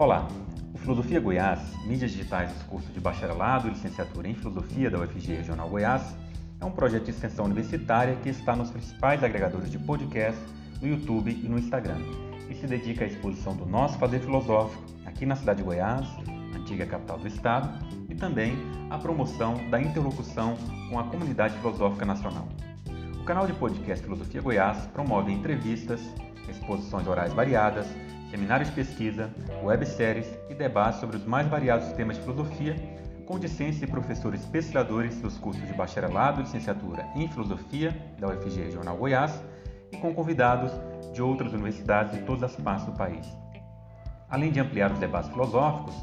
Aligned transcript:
Olá, 0.00 0.26
o 0.72 0.78
Filosofia 0.78 1.20
Goiás, 1.20 1.60
mídias 1.84 2.12
digitais 2.12 2.50
dos 2.50 2.62
cursos 2.62 2.90
de 2.94 2.98
bacharelado 2.98 3.68
e 3.68 3.70
licenciatura 3.72 4.28
em 4.28 4.34
Filosofia 4.34 4.88
da 4.90 4.98
UFG 4.98 5.34
Regional 5.34 5.68
Goiás, 5.68 6.16
é 6.58 6.64
um 6.64 6.70
projeto 6.70 7.04
de 7.04 7.10
extensão 7.10 7.44
universitária 7.44 8.16
que 8.16 8.30
está 8.30 8.56
nos 8.56 8.70
principais 8.70 9.22
agregadores 9.22 9.70
de 9.70 9.78
podcast, 9.78 10.40
no 10.80 10.88
YouTube 10.88 11.30
e 11.30 11.46
no 11.46 11.58
Instagram, 11.58 11.98
e 12.48 12.54
se 12.54 12.66
dedica 12.66 13.04
à 13.04 13.08
exposição 13.08 13.54
do 13.54 13.66
nosso 13.66 13.98
fazer 13.98 14.20
filosófico 14.20 14.82
aqui 15.04 15.26
na 15.26 15.36
cidade 15.36 15.58
de 15.58 15.64
Goiás, 15.64 16.08
antiga 16.56 16.86
capital 16.86 17.18
do 17.18 17.28
estado, 17.28 17.68
e 18.08 18.14
também 18.14 18.56
à 18.88 18.96
promoção 18.96 19.68
da 19.68 19.78
interlocução 19.82 20.56
com 20.88 20.98
a 20.98 21.04
comunidade 21.04 21.58
filosófica 21.58 22.06
nacional. 22.06 22.48
O 23.20 23.24
canal 23.24 23.46
de 23.46 23.52
podcast 23.52 24.02
Filosofia 24.02 24.40
Goiás 24.40 24.78
promove 24.94 25.30
entrevistas, 25.30 26.00
exposições 26.48 27.06
orais 27.06 27.34
variadas, 27.34 27.86
seminários 28.30 28.68
de 28.68 28.74
pesquisa, 28.76 29.30
webséries 29.62 30.26
e 30.48 30.54
debates 30.54 31.00
sobre 31.00 31.16
os 31.16 31.24
mais 31.24 31.48
variados 31.48 31.92
temas 31.92 32.16
de 32.16 32.22
filosofia, 32.22 32.76
com 33.26 33.38
discentes 33.38 33.82
e 33.82 33.86
professores 33.86 34.44
pesquisadores 34.46 35.20
dos 35.20 35.36
cursos 35.38 35.66
de 35.66 35.72
bacharelado 35.74 36.40
e 36.40 36.44
licenciatura 36.44 37.06
em 37.14 37.28
filosofia 37.28 37.96
da 38.18 38.28
UFG 38.28 38.62
Regional 38.62 38.96
Goiás 38.96 39.42
e 39.92 39.96
com 39.96 40.14
convidados 40.14 40.72
de 41.12 41.20
outras 41.20 41.52
universidades 41.52 42.18
de 42.18 42.24
todas 42.24 42.44
as 42.44 42.56
partes 42.56 42.86
do 42.86 42.92
país. 42.92 43.26
Além 44.28 44.52
de 44.52 44.60
ampliar 44.60 44.92
os 44.92 44.98
debates 44.98 45.30
filosóficos, 45.30 45.94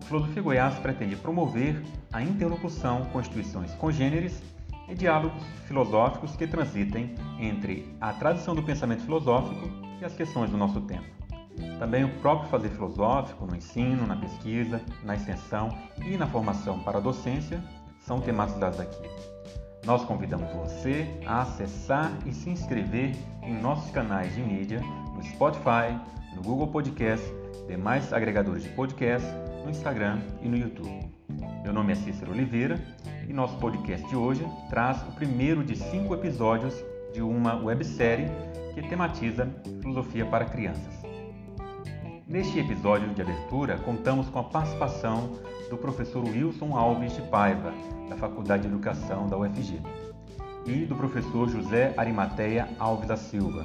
o 0.00 0.04
Filosofia 0.04 0.42
Goiás 0.42 0.78
pretende 0.78 1.16
promover 1.16 1.82
a 2.12 2.22
interlocução 2.22 3.04
com 3.06 3.20
instituições 3.20 3.72
congêneres 3.74 4.42
e 4.88 4.94
diálogos 4.94 5.42
filosóficos 5.66 6.34
que 6.34 6.46
transitem 6.46 7.14
entre 7.38 7.94
a 8.00 8.12
tradição 8.12 8.54
do 8.54 8.62
pensamento 8.62 9.02
filosófico 9.02 9.68
e 10.00 10.04
as 10.04 10.14
questões 10.14 10.50
do 10.50 10.56
nosso 10.56 10.80
tempo. 10.82 11.17
Também 11.78 12.04
o 12.04 12.08
próprio 12.20 12.50
fazer 12.50 12.68
filosófico 12.70 13.46
no 13.46 13.56
ensino, 13.56 14.06
na 14.06 14.16
pesquisa, 14.16 14.80
na 15.04 15.14
extensão 15.14 15.76
e 16.04 16.16
na 16.16 16.26
formação 16.26 16.80
para 16.80 16.98
a 16.98 17.00
docência 17.00 17.62
são 18.00 18.20
tematizados 18.20 18.80
aqui. 18.80 19.08
Nós 19.84 20.04
convidamos 20.04 20.52
você 20.52 21.06
a 21.26 21.42
acessar 21.42 22.12
e 22.26 22.32
se 22.32 22.50
inscrever 22.50 23.16
em 23.42 23.54
nossos 23.60 23.90
canais 23.90 24.34
de 24.34 24.42
mídia 24.42 24.80
no 25.14 25.22
Spotify, 25.22 25.98
no 26.34 26.42
Google 26.42 26.68
Podcast, 26.68 27.26
demais 27.66 28.12
agregadores 28.12 28.62
de 28.62 28.68
podcast, 28.70 29.26
no 29.64 29.70
Instagram 29.70 30.20
e 30.42 30.48
no 30.48 30.56
YouTube. 30.56 31.10
Meu 31.62 31.72
nome 31.72 31.92
é 31.92 31.96
Cícero 31.96 32.32
Oliveira 32.32 32.80
e 33.28 33.32
nosso 33.32 33.58
podcast 33.58 34.06
de 34.08 34.16
hoje 34.16 34.46
traz 34.70 35.02
o 35.02 35.12
primeiro 35.12 35.62
de 35.62 35.76
cinco 35.76 36.14
episódios 36.14 36.74
de 37.12 37.22
uma 37.22 37.56
websérie 37.56 38.26
que 38.74 38.82
tematiza 38.88 39.48
filosofia 39.80 40.24
para 40.26 40.44
crianças. 40.44 41.07
Neste 42.28 42.58
episódio 42.58 43.08
de 43.14 43.22
abertura, 43.22 43.78
contamos 43.78 44.28
com 44.28 44.38
a 44.38 44.44
participação 44.44 45.38
do 45.70 45.78
professor 45.78 46.22
Wilson 46.22 46.76
Alves 46.76 47.14
de 47.14 47.22
Paiva, 47.22 47.72
da 48.06 48.18
Faculdade 48.18 48.64
de 48.64 48.68
Educação 48.68 49.26
da 49.26 49.38
UFG, 49.38 49.80
e 50.66 50.84
do 50.84 50.94
professor 50.94 51.48
José 51.48 51.94
Arimateia 51.96 52.68
Alves 52.78 53.08
da 53.08 53.16
Silva. 53.16 53.64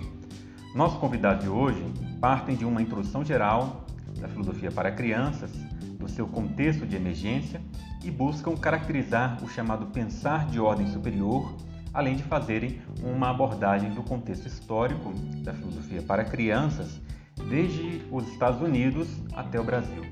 Nossos 0.74 0.98
convidados 0.98 1.44
de 1.44 1.50
hoje 1.50 1.84
partem 2.22 2.56
de 2.56 2.64
uma 2.64 2.82
introdução 2.82 3.26
geral 3.26 3.86
da 4.18 4.30
filosofia 4.30 4.72
para 4.72 4.94
crianças, 4.94 5.52
do 6.00 6.08
seu 6.08 6.26
contexto 6.26 6.86
de 6.86 6.96
emergência 6.96 7.62
e 8.02 8.10
buscam 8.10 8.56
caracterizar 8.56 9.44
o 9.44 9.50
chamado 9.50 9.88
pensar 9.88 10.48
de 10.48 10.58
ordem 10.58 10.88
superior, 10.88 11.54
além 11.94 12.16
de 12.16 12.24
fazerem 12.24 12.80
uma 13.04 13.30
abordagem 13.30 13.90
do 13.92 14.04
contexto 14.04 14.48
histórico 14.48 15.12
da 15.44 15.54
filosofia 15.54 16.02
para 16.02 16.24
crianças 16.24 17.02
desde 17.48 18.02
os 18.12 18.28
Estados 18.30 18.62
Unidos 18.62 19.08
até 19.34 19.60
o 19.60 19.64
Brasil. 19.64 20.04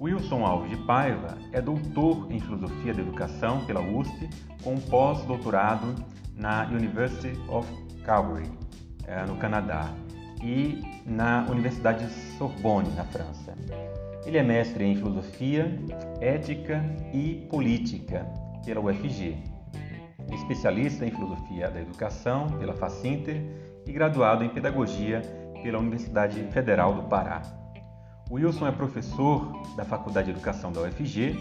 Wilson 0.00 0.44
Alves 0.44 0.70
de 0.70 0.76
Paiva 0.84 1.38
é 1.52 1.60
doutor 1.60 2.26
em 2.30 2.40
Filosofia 2.40 2.92
da 2.92 3.02
Educação 3.02 3.64
pela 3.64 3.80
USP, 3.80 4.28
com 4.64 4.76
pós-doutorado 4.80 5.94
na 6.36 6.64
University 6.64 7.38
of 7.48 7.68
Calgary, 8.04 8.50
eh, 9.06 9.24
no 9.26 9.36
Canadá, 9.36 9.94
e 10.42 10.82
na 11.06 11.46
Universidade 11.48 12.04
de 12.04 12.12
Sorbonne, 12.36 12.90
na 12.96 13.04
França. 13.04 13.54
Ele 14.26 14.38
é 14.38 14.42
mestre 14.42 14.84
em 14.84 14.96
Filosofia, 14.96 15.72
Ética 16.20 16.84
e 17.12 17.46
Política 17.48 18.26
pela 18.64 18.80
UFG, 18.80 19.36
especialista 20.32 21.06
em 21.06 21.10
Filosofia 21.10 21.70
da 21.70 21.80
Educação 21.80 22.48
pela 22.58 22.74
Facinter 22.74 23.40
e 23.86 23.92
graduado 23.92 24.44
em 24.44 24.48
Pedagogia 24.48 25.22
pela 25.62 25.78
Universidade 25.78 26.42
Federal 26.52 26.94
do 26.94 27.02
Pará. 27.04 27.42
Wilson 28.30 28.66
é 28.66 28.72
professor 28.72 29.62
da 29.76 29.84
Faculdade 29.84 30.26
de 30.26 30.32
Educação 30.32 30.72
da 30.72 30.80
UFG, 30.80 31.36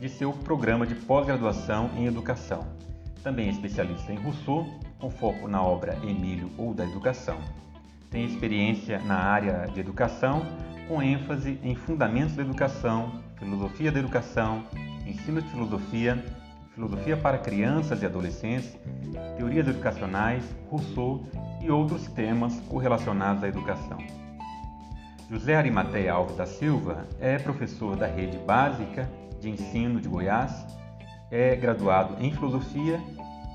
de 0.00 0.08
seu 0.08 0.32
programa 0.32 0.86
de 0.86 0.94
pós-graduação 0.94 1.90
em 1.96 2.06
Educação. 2.06 2.66
Também 3.22 3.48
é 3.48 3.50
especialista 3.50 4.12
em 4.12 4.16
Rousseau, 4.16 4.66
com 4.98 5.10
foco 5.10 5.48
na 5.48 5.62
obra 5.62 5.96
Emílio 6.02 6.50
ou 6.58 6.74
da 6.74 6.84
Educação. 6.84 7.38
Tem 8.10 8.24
experiência 8.24 8.98
na 9.00 9.16
área 9.16 9.66
de 9.72 9.80
educação, 9.80 10.42
com 10.86 11.02
ênfase 11.02 11.58
em 11.62 11.74
fundamentos 11.74 12.36
da 12.36 12.42
educação, 12.42 13.20
filosofia 13.36 13.90
da 13.90 13.98
educação, 13.98 14.64
ensino 15.06 15.40
de 15.40 15.48
filosofia, 15.48 16.22
filosofia 16.74 17.16
para 17.16 17.38
crianças 17.38 18.02
e 18.02 18.06
adolescentes, 18.06 18.76
teorias 19.36 19.68
educacionais, 19.68 20.44
Rousseau 20.68 21.24
e 21.62 21.70
outros 21.70 22.06
temas 22.08 22.58
correlacionados 22.68 23.44
à 23.44 23.48
educação. 23.48 23.98
José 25.30 25.54
Arimateia 25.54 26.12
Alves 26.12 26.36
da 26.36 26.46
Silva 26.46 27.06
é 27.20 27.38
professor 27.38 27.96
da 27.96 28.06
Rede 28.06 28.36
Básica 28.38 29.08
de 29.40 29.48
Ensino 29.48 30.00
de 30.00 30.08
Goiás, 30.08 30.66
é 31.30 31.54
graduado 31.56 32.22
em 32.22 32.32
Filosofia 32.32 33.00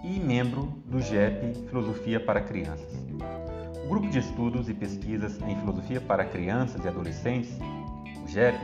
e 0.03 0.19
membro 0.19 0.63
do 0.85 1.01
GEP 1.01 1.67
Filosofia 1.67 2.19
para 2.19 2.41
Crianças. 2.41 2.91
O 3.83 3.89
Grupo 3.89 4.09
de 4.09 4.19
Estudos 4.19 4.69
e 4.69 4.73
Pesquisas 4.73 5.39
em 5.41 5.55
Filosofia 5.59 5.99
para 5.99 6.23
Crianças 6.25 6.83
e 6.83 6.87
Adolescentes, 6.87 7.57
o 8.23 8.27
GEP, 8.27 8.57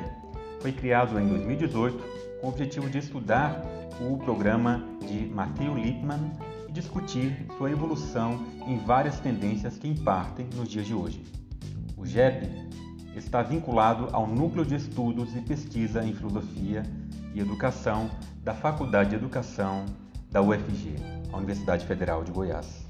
foi 0.61 0.71
criado 0.71 1.19
em 1.19 1.27
2018 1.27 2.24
com 2.45 2.49
o 2.49 2.51
objetivo 2.51 2.87
de 2.87 2.99
estudar 2.99 3.59
o 3.99 4.19
programa 4.19 4.85
de 5.01 5.25
Matthew 5.25 5.73
Lipman 5.73 6.31
discutir 6.69 7.47
sua 7.57 7.71
evolução 7.71 8.45
em 8.67 8.77
várias 8.77 9.19
tendências 9.19 9.79
que 9.79 9.87
impartem 9.87 10.47
nos 10.53 10.69
dias 10.69 10.85
de 10.85 10.93
hoje. 10.93 11.23
O 11.97 12.05
GEP 12.05 12.47
está 13.15 13.41
vinculado 13.41 14.09
ao 14.11 14.27
Núcleo 14.27 14.63
de 14.63 14.75
Estudos 14.75 15.35
e 15.35 15.41
Pesquisa 15.41 16.03
em 16.03 16.13
Filosofia 16.13 16.83
e 17.33 17.39
Educação 17.39 18.11
da 18.43 18.53
Faculdade 18.53 19.09
de 19.09 19.15
Educação 19.15 19.83
da 20.29 20.39
UFG, 20.39 20.97
a 21.33 21.37
Universidade 21.37 21.83
Federal 21.87 22.23
de 22.23 22.31
Goiás. 22.31 22.85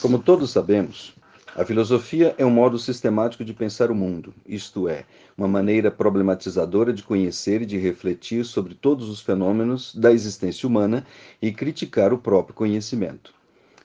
Como 0.00 0.18
todos 0.18 0.50
sabemos, 0.50 1.14
a 1.56 1.64
filosofia 1.64 2.34
é 2.36 2.44
um 2.44 2.50
modo 2.50 2.76
sistemático 2.80 3.44
de 3.44 3.54
pensar 3.54 3.88
o 3.88 3.94
mundo, 3.94 4.34
isto 4.44 4.88
é, 4.88 5.04
uma 5.38 5.46
maneira 5.46 5.88
problematizadora 5.88 6.92
de 6.92 7.04
conhecer 7.04 7.62
e 7.62 7.66
de 7.66 7.78
refletir 7.78 8.44
sobre 8.44 8.74
todos 8.74 9.08
os 9.08 9.20
fenômenos 9.20 9.94
da 9.94 10.10
existência 10.10 10.68
humana 10.68 11.06
e 11.40 11.52
criticar 11.52 12.12
o 12.12 12.18
próprio 12.18 12.56
conhecimento. 12.56 13.32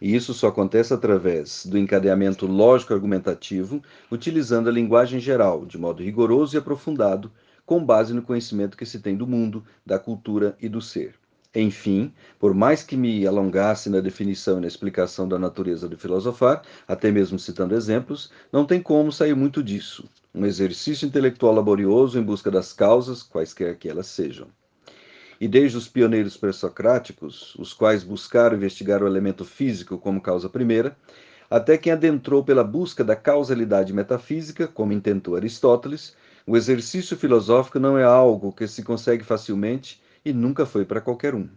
E 0.01 0.15
isso 0.15 0.33
só 0.33 0.47
acontece 0.47 0.95
através 0.95 1.63
do 1.63 1.77
encadeamento 1.77 2.47
lógico-argumentativo, 2.47 3.83
utilizando 4.09 4.67
a 4.67 4.71
linguagem 4.71 5.19
geral, 5.19 5.63
de 5.63 5.77
modo 5.77 6.01
rigoroso 6.01 6.55
e 6.55 6.57
aprofundado, 6.57 7.31
com 7.67 7.85
base 7.85 8.15
no 8.15 8.23
conhecimento 8.23 8.75
que 8.75 8.85
se 8.85 8.99
tem 8.99 9.15
do 9.15 9.27
mundo, 9.27 9.63
da 9.85 9.99
cultura 9.99 10.57
e 10.59 10.67
do 10.67 10.81
ser. 10.81 11.13
Enfim, 11.55 12.13
por 12.37 12.53
mais 12.53 12.83
que 12.83 12.95
me 12.95 13.25
alongasse 13.25 13.89
na 13.89 13.99
definição 13.99 14.59
e 14.59 14.61
na 14.61 14.67
explicação 14.67 15.27
da 15.27 15.39
natureza 15.39 15.89
do 15.89 15.97
filosofar, 15.97 16.61
até 16.87 17.09
mesmo 17.11 17.39
citando 17.39 17.73
exemplos, 17.73 18.31
não 18.51 18.65
tem 18.65 18.79
como 18.79 19.11
sair 19.11 19.35
muito 19.35 19.63
disso. 19.63 20.07
Um 20.33 20.45
exercício 20.45 21.07
intelectual 21.07 21.55
laborioso 21.55 22.19
em 22.19 22.23
busca 22.23 22.51
das 22.51 22.71
causas, 22.71 23.23
quaisquer 23.23 23.77
que 23.77 23.89
elas 23.89 24.05
sejam. 24.05 24.47
E 25.41 25.47
desde 25.47 25.75
os 25.75 25.87
pioneiros 25.87 26.37
pré-socráticos, 26.37 27.55
os 27.55 27.73
quais 27.73 28.03
buscaram 28.03 28.55
investigar 28.55 29.01
o 29.01 29.07
elemento 29.07 29.43
físico 29.43 29.97
como 29.97 30.21
causa 30.21 30.47
primeira, 30.49 30.95
até 31.49 31.79
quem 31.79 31.91
adentrou 31.91 32.43
pela 32.43 32.63
busca 32.63 33.03
da 33.03 33.15
causalidade 33.15 33.91
metafísica, 33.91 34.67
como 34.67 34.93
intentou 34.93 35.35
Aristóteles, 35.35 36.15
o 36.45 36.55
exercício 36.55 37.17
filosófico 37.17 37.79
não 37.79 37.97
é 37.97 38.03
algo 38.03 38.51
que 38.51 38.67
se 38.67 38.83
consegue 38.83 39.23
facilmente 39.23 39.99
e 40.25 40.33
nunca 40.33 40.65
foi 40.65 40.85
para 40.85 41.01
qualquer 41.01 41.35
um. 41.35 41.49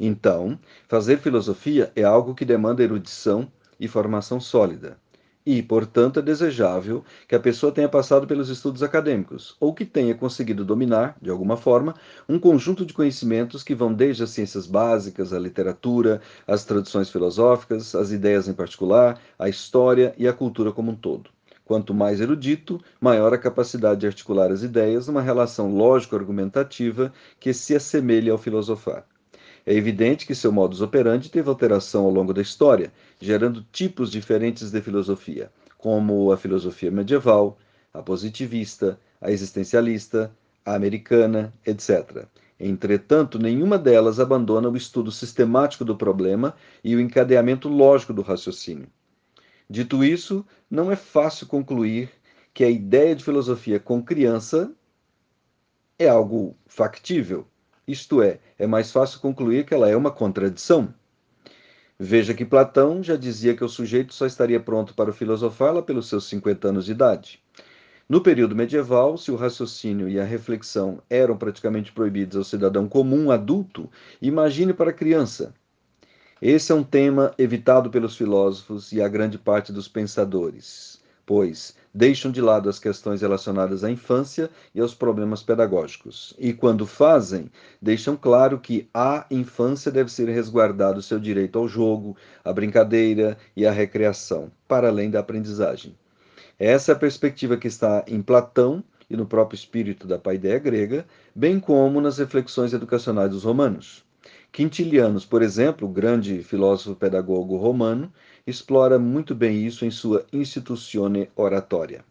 Então, 0.00 0.58
fazer 0.88 1.18
filosofia 1.18 1.92
é 1.96 2.02
algo 2.04 2.34
que 2.34 2.44
demanda 2.44 2.82
erudição 2.82 3.50
e 3.80 3.88
formação 3.88 4.40
sólida. 4.40 4.98
e, 5.46 5.62
portanto, 5.62 6.18
é 6.20 6.22
desejável 6.22 7.02
que 7.26 7.34
a 7.34 7.40
pessoa 7.40 7.72
tenha 7.72 7.88
passado 7.88 8.26
pelos 8.26 8.50
estudos 8.50 8.82
acadêmicos 8.82 9.56
ou 9.58 9.72
que 9.74 9.84
tenha 9.86 10.14
conseguido 10.14 10.64
dominar, 10.64 11.16
de 11.22 11.30
alguma 11.30 11.56
forma, 11.56 11.94
um 12.28 12.38
conjunto 12.38 12.84
de 12.84 12.92
conhecimentos 12.92 13.62
que 13.62 13.74
vão 13.74 13.94
desde 13.94 14.22
as 14.22 14.30
ciências 14.30 14.66
básicas, 14.66 15.32
a 15.32 15.38
literatura, 15.38 16.20
as 16.46 16.64
tradições 16.64 17.08
filosóficas, 17.10 17.94
as 17.94 18.10
ideias 18.12 18.46
em 18.46 18.52
particular, 18.54 19.18
a 19.38 19.48
história 19.48 20.14
e 20.18 20.28
a 20.28 20.32
cultura 20.34 20.70
como 20.72 20.92
um 20.92 20.96
todo. 20.96 21.30
Quanto 21.68 21.92
mais 21.92 22.18
erudito, 22.18 22.82
maior 22.98 23.34
a 23.34 23.36
capacidade 23.36 24.00
de 24.00 24.06
articular 24.06 24.50
as 24.50 24.62
ideias 24.62 25.06
numa 25.06 25.20
relação 25.20 25.70
lógico-argumentativa 25.70 27.12
que 27.38 27.52
se 27.52 27.76
assemelhe 27.76 28.30
ao 28.30 28.38
filosofar. 28.38 29.04
É 29.66 29.74
evidente 29.74 30.26
que 30.26 30.34
seu 30.34 30.50
modus 30.50 30.80
operandi 30.80 31.30
teve 31.30 31.46
alteração 31.46 32.06
ao 32.06 32.10
longo 32.10 32.32
da 32.32 32.40
história, 32.40 32.90
gerando 33.20 33.62
tipos 33.70 34.10
diferentes 34.10 34.70
de 34.70 34.80
filosofia, 34.80 35.52
como 35.76 36.32
a 36.32 36.38
filosofia 36.38 36.90
medieval, 36.90 37.58
a 37.92 38.02
positivista, 38.02 38.98
a 39.20 39.30
existencialista, 39.30 40.32
a 40.64 40.74
americana, 40.74 41.52
etc. 41.66 42.24
Entretanto, 42.58 43.38
nenhuma 43.38 43.76
delas 43.76 44.18
abandona 44.18 44.70
o 44.70 44.76
estudo 44.78 45.12
sistemático 45.12 45.84
do 45.84 45.94
problema 45.94 46.54
e 46.82 46.96
o 46.96 47.00
encadeamento 47.00 47.68
lógico 47.68 48.14
do 48.14 48.22
raciocínio. 48.22 48.88
Dito 49.70 50.02
isso, 50.02 50.46
não 50.70 50.90
é 50.90 50.96
fácil 50.96 51.46
concluir 51.46 52.10
que 52.54 52.64
a 52.64 52.70
ideia 52.70 53.14
de 53.14 53.22
filosofia 53.22 53.78
com 53.78 54.02
criança 54.02 54.72
é 55.98 56.08
algo 56.08 56.56
factível. 56.66 57.46
Isto 57.86 58.22
é, 58.22 58.40
é 58.58 58.66
mais 58.66 58.90
fácil 58.90 59.20
concluir 59.20 59.64
que 59.66 59.74
ela 59.74 59.88
é 59.88 59.96
uma 59.96 60.10
contradição. 60.10 60.94
Veja 61.98 62.32
que 62.32 62.44
Platão 62.44 63.02
já 63.02 63.16
dizia 63.16 63.56
que 63.56 63.64
o 63.64 63.68
sujeito 63.68 64.14
só 64.14 64.24
estaria 64.24 64.60
pronto 64.60 64.94
para 64.94 65.12
filosofar 65.12 65.74
lá 65.74 65.82
pelos 65.82 66.08
seus 66.08 66.28
50 66.28 66.68
anos 66.68 66.84
de 66.84 66.92
idade. 66.92 67.42
No 68.08 68.22
período 68.22 68.56
medieval, 68.56 69.18
se 69.18 69.30
o 69.30 69.36
raciocínio 69.36 70.08
e 70.08 70.18
a 70.18 70.24
reflexão 70.24 71.02
eram 71.10 71.36
praticamente 71.36 71.92
proibidos 71.92 72.36
ao 72.36 72.44
cidadão 72.44 72.88
comum 72.88 73.30
adulto, 73.30 73.90
imagine 74.22 74.72
para 74.72 74.90
a 74.90 74.94
criança. 74.94 75.52
Esse 76.40 76.70
é 76.70 76.74
um 76.74 76.84
tema 76.84 77.34
evitado 77.36 77.90
pelos 77.90 78.16
filósofos 78.16 78.92
e 78.92 79.02
a 79.02 79.08
grande 79.08 79.36
parte 79.36 79.72
dos 79.72 79.88
pensadores, 79.88 81.02
pois 81.26 81.74
deixam 81.92 82.30
de 82.30 82.40
lado 82.40 82.68
as 82.68 82.78
questões 82.78 83.22
relacionadas 83.22 83.82
à 83.82 83.90
infância 83.90 84.48
e 84.72 84.80
aos 84.80 84.94
problemas 84.94 85.42
pedagógicos. 85.42 86.34
E 86.38 86.52
quando 86.52 86.86
fazem, 86.86 87.50
deixam 87.82 88.16
claro 88.16 88.60
que 88.60 88.88
a 88.94 89.26
infância 89.32 89.90
deve 89.90 90.12
ser 90.12 90.28
resguardado 90.28 91.02
seu 91.02 91.18
direito 91.18 91.58
ao 91.58 91.66
jogo, 91.66 92.16
à 92.44 92.52
brincadeira 92.52 93.36
e 93.56 93.66
à 93.66 93.72
recreação, 93.72 94.52
para 94.68 94.86
além 94.86 95.10
da 95.10 95.18
aprendizagem. 95.18 95.92
Essa 96.56 96.92
é 96.92 96.94
a 96.94 96.98
perspectiva 96.98 97.56
que 97.56 97.66
está 97.66 98.04
em 98.06 98.22
Platão 98.22 98.84
e 99.10 99.16
no 99.16 99.26
próprio 99.26 99.56
espírito 99.56 100.06
da 100.06 100.20
paideia 100.20 100.60
grega, 100.60 101.04
bem 101.34 101.58
como 101.58 102.00
nas 102.00 102.18
reflexões 102.18 102.72
educacionais 102.72 103.32
dos 103.32 103.42
romanos. 103.42 104.06
Quintilianos, 104.58 105.24
por 105.24 105.40
exemplo, 105.40 105.86
o 105.86 105.92
grande 105.92 106.42
filósofo 106.42 106.96
pedagogo 106.96 107.56
romano, 107.56 108.12
explora 108.44 108.98
muito 108.98 109.32
bem 109.32 109.64
isso 109.64 109.84
em 109.84 109.90
sua 109.92 110.26
Institutione 110.32 111.30
Oratória. 111.36 112.04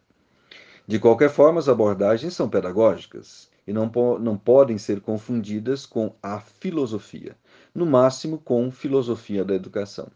De 0.86 0.98
qualquer 0.98 1.28
forma, 1.28 1.60
as 1.60 1.68
abordagens 1.68 2.32
são 2.32 2.48
pedagógicas 2.48 3.50
e 3.66 3.72
não, 3.74 3.86
po 3.86 4.18
não 4.18 4.38
podem 4.38 4.78
ser 4.78 5.02
confundidas 5.02 5.84
com 5.84 6.14
a 6.22 6.40
filosofia, 6.40 7.36
no 7.74 7.84
máximo 7.84 8.38
com 8.38 8.70
filosofia 8.70 9.44
da 9.44 9.54
educação. 9.54 10.08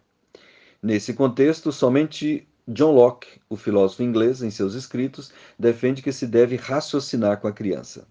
Nesse 0.82 1.12
contexto, 1.12 1.70
somente 1.70 2.48
John 2.66 2.92
Locke, 2.92 3.42
o 3.46 3.56
filósofo 3.56 4.04
inglês, 4.04 4.42
em 4.42 4.50
seus 4.50 4.72
escritos, 4.72 5.30
defende 5.58 6.00
que 6.00 6.10
se 6.10 6.26
deve 6.26 6.56
raciocinar 6.56 7.42
com 7.42 7.46
a 7.48 7.52
criança. 7.52 8.06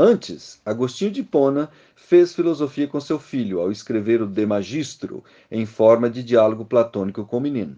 Antes, 0.00 0.60
Agostinho 0.64 1.10
de 1.10 1.22
Hipona 1.22 1.68
fez 1.96 2.32
filosofia 2.32 2.86
com 2.86 3.00
seu 3.00 3.18
filho 3.18 3.58
ao 3.58 3.72
escrever 3.72 4.22
o 4.22 4.28
De 4.28 4.46
Magistro 4.46 5.24
em 5.50 5.66
forma 5.66 6.08
de 6.08 6.22
diálogo 6.22 6.64
platônico 6.64 7.24
com 7.24 7.38
o 7.38 7.40
menino. 7.40 7.76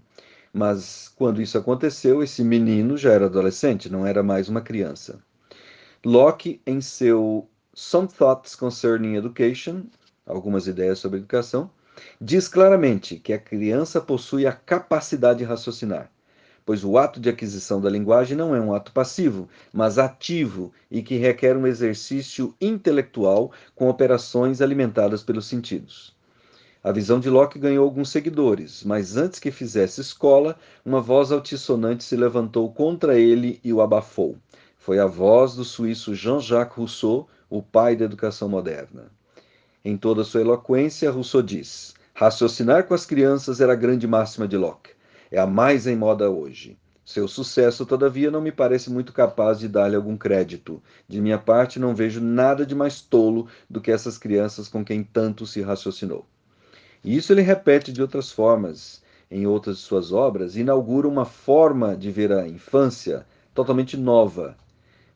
Mas 0.52 1.10
quando 1.16 1.40
isso 1.40 1.56
aconteceu, 1.56 2.22
esse 2.22 2.44
menino 2.44 2.98
já 2.98 3.12
era 3.12 3.24
adolescente, 3.24 3.88
não 3.88 4.06
era 4.06 4.22
mais 4.22 4.50
uma 4.50 4.60
criança. 4.60 5.18
Locke, 6.04 6.60
em 6.66 6.82
seu 6.82 7.48
Some 7.72 8.08
Thoughts 8.08 8.54
Concerning 8.54 9.14
Education, 9.16 9.84
algumas 10.26 10.66
ideias 10.66 10.98
sobre 10.98 11.20
educação, 11.20 11.70
diz 12.20 12.48
claramente 12.48 13.16
que 13.16 13.32
a 13.32 13.38
criança 13.38 13.98
possui 13.98 14.46
a 14.46 14.52
capacidade 14.52 15.38
de 15.38 15.44
raciocinar 15.46 16.10
pois 16.70 16.84
o 16.84 16.96
ato 16.96 17.18
de 17.18 17.28
aquisição 17.28 17.80
da 17.80 17.90
linguagem 17.90 18.36
não 18.36 18.54
é 18.54 18.60
um 18.60 18.72
ato 18.72 18.92
passivo, 18.92 19.48
mas 19.72 19.98
ativo 19.98 20.72
e 20.88 21.02
que 21.02 21.16
requer 21.16 21.56
um 21.56 21.66
exercício 21.66 22.54
intelectual 22.60 23.50
com 23.74 23.88
operações 23.88 24.62
alimentadas 24.62 25.20
pelos 25.20 25.46
sentidos. 25.46 26.14
A 26.80 26.92
visão 26.92 27.18
de 27.18 27.28
Locke 27.28 27.58
ganhou 27.58 27.84
alguns 27.84 28.10
seguidores, 28.10 28.84
mas 28.84 29.16
antes 29.16 29.40
que 29.40 29.50
fizesse 29.50 30.00
escola, 30.00 30.56
uma 30.86 31.00
voz 31.00 31.32
altissonante 31.32 32.04
se 32.04 32.14
levantou 32.14 32.72
contra 32.72 33.18
ele 33.18 33.58
e 33.64 33.72
o 33.72 33.80
abafou. 33.80 34.36
Foi 34.78 35.00
a 35.00 35.06
voz 35.06 35.56
do 35.56 35.64
suíço 35.64 36.14
Jean-Jacques 36.14 36.76
Rousseau, 36.76 37.26
o 37.50 37.60
pai 37.60 37.96
da 37.96 38.04
educação 38.04 38.48
moderna. 38.48 39.10
Em 39.84 39.96
toda 39.96 40.22
sua 40.22 40.42
eloquência, 40.42 41.10
Rousseau 41.10 41.42
diz: 41.42 41.94
raciocinar 42.14 42.86
com 42.86 42.94
as 42.94 43.04
crianças 43.04 43.60
era 43.60 43.72
a 43.72 43.76
grande 43.76 44.06
máxima 44.06 44.46
de 44.46 44.56
Locke 44.56 44.99
é 45.30 45.38
a 45.38 45.46
mais 45.46 45.86
em 45.86 45.96
moda 45.96 46.30
hoje. 46.30 46.76
Seu 47.04 47.26
sucesso, 47.26 47.84
todavia, 47.84 48.30
não 48.30 48.40
me 48.40 48.52
parece 48.52 48.90
muito 48.90 49.12
capaz 49.12 49.58
de 49.58 49.68
dar-lhe 49.68 49.96
algum 49.96 50.16
crédito. 50.16 50.82
De 51.08 51.20
minha 51.20 51.38
parte, 51.38 51.78
não 51.78 51.94
vejo 51.94 52.20
nada 52.20 52.64
de 52.64 52.74
mais 52.74 53.00
tolo 53.00 53.48
do 53.68 53.80
que 53.80 53.90
essas 53.90 54.16
crianças 54.16 54.68
com 54.68 54.84
quem 54.84 55.02
tanto 55.02 55.46
se 55.46 55.60
raciocinou. 55.60 56.24
E 57.02 57.16
isso 57.16 57.32
ele 57.32 57.42
repete 57.42 57.92
de 57.92 58.00
outras 58.00 58.30
formas. 58.30 59.02
Em 59.30 59.46
outras 59.46 59.78
de 59.78 59.82
suas 59.82 60.12
obras, 60.12 60.56
inaugura 60.56 61.08
uma 61.08 61.24
forma 61.24 61.96
de 61.96 62.10
ver 62.10 62.32
a 62.32 62.46
infância 62.46 63.26
totalmente 63.54 63.96
nova, 63.96 64.56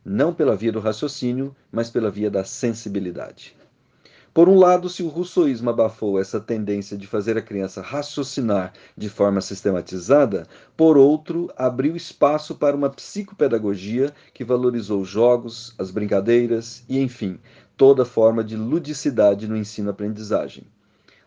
não 0.03 0.33
pela 0.33 0.55
via 0.55 0.71
do 0.71 0.79
raciocínio, 0.79 1.55
mas 1.71 1.89
pela 1.89 2.11
via 2.11 2.29
da 2.29 2.43
sensibilidade. 2.43 3.55
Por 4.35 4.49
um 4.49 4.59
lado, 4.59 4.89
se 4.89 5.01
o 5.01 5.07
russoísmo 5.07 5.69
abafou 5.69 6.19
essa 6.19 6.41
tendência 6.41 6.97
de 6.97 7.07
fazer 7.07 7.37
a 7.37 7.41
criança 7.41 7.81
raciocinar 7.81 8.73
de 8.97 9.09
forma 9.09 9.39
sistematizada, 9.39 10.45
por 10.75 10.97
outro, 10.97 11.49
abriu 11.55 11.95
espaço 11.95 12.53
para 12.53 12.75
uma 12.75 12.89
psicopedagogia 12.89 14.13
que 14.33 14.43
valorizou 14.43 14.99
os 14.99 15.07
jogos, 15.07 15.73
as 15.77 15.89
brincadeiras 15.89 16.83
e, 16.89 16.99
enfim, 16.99 17.39
toda 17.77 18.03
forma 18.03 18.43
de 18.43 18.57
ludicidade 18.57 19.47
no 19.47 19.55
ensino-aprendizagem. 19.55 20.65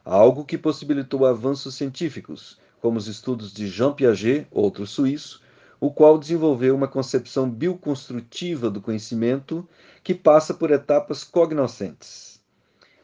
Algo 0.04 0.44
que 0.44 0.58
possibilitou 0.58 1.24
avanços 1.24 1.76
científicos, 1.76 2.58
como 2.78 2.98
os 2.98 3.06
estudos 3.06 3.54
de 3.54 3.68
Jean 3.68 3.94
Piaget, 3.94 4.46
outro 4.50 4.86
suíço, 4.86 5.40
o 5.80 5.90
qual 5.90 6.18
desenvolveu 6.18 6.76
uma 6.76 6.86
concepção 6.86 7.48
bioconstrutiva 7.48 8.68
do 8.68 8.82
conhecimento 8.82 9.66
que 10.04 10.14
passa 10.14 10.52
por 10.52 10.70
etapas 10.70 11.24
cognoscentes. 11.24 12.37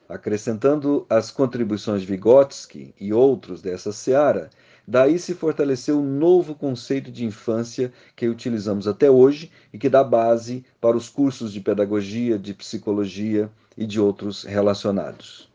Acrescentando 0.08 1.06
as 1.08 1.30
contribuições 1.30 2.02
de 2.02 2.06
Vygotsky 2.06 2.94
e 3.00 3.12
outros 3.12 3.62
dessa 3.62 3.90
seara, 3.90 4.50
daí 4.86 5.18
se 5.18 5.34
fortaleceu 5.34 5.98
um 5.98 6.18
novo 6.18 6.54
conceito 6.54 7.10
de 7.10 7.24
infância 7.24 7.90
que 8.14 8.28
utilizamos 8.28 8.86
até 8.86 9.10
hoje 9.10 9.50
e 9.72 9.78
que 9.78 9.88
dá 9.88 10.04
base 10.04 10.62
para 10.78 10.96
os 10.96 11.08
cursos 11.08 11.50
de 11.52 11.60
pedagogia, 11.60 12.38
de 12.38 12.52
psicologia 12.52 13.50
e 13.78 13.86
de 13.86 13.98
outros 13.98 14.44
relacionados. 14.44 15.48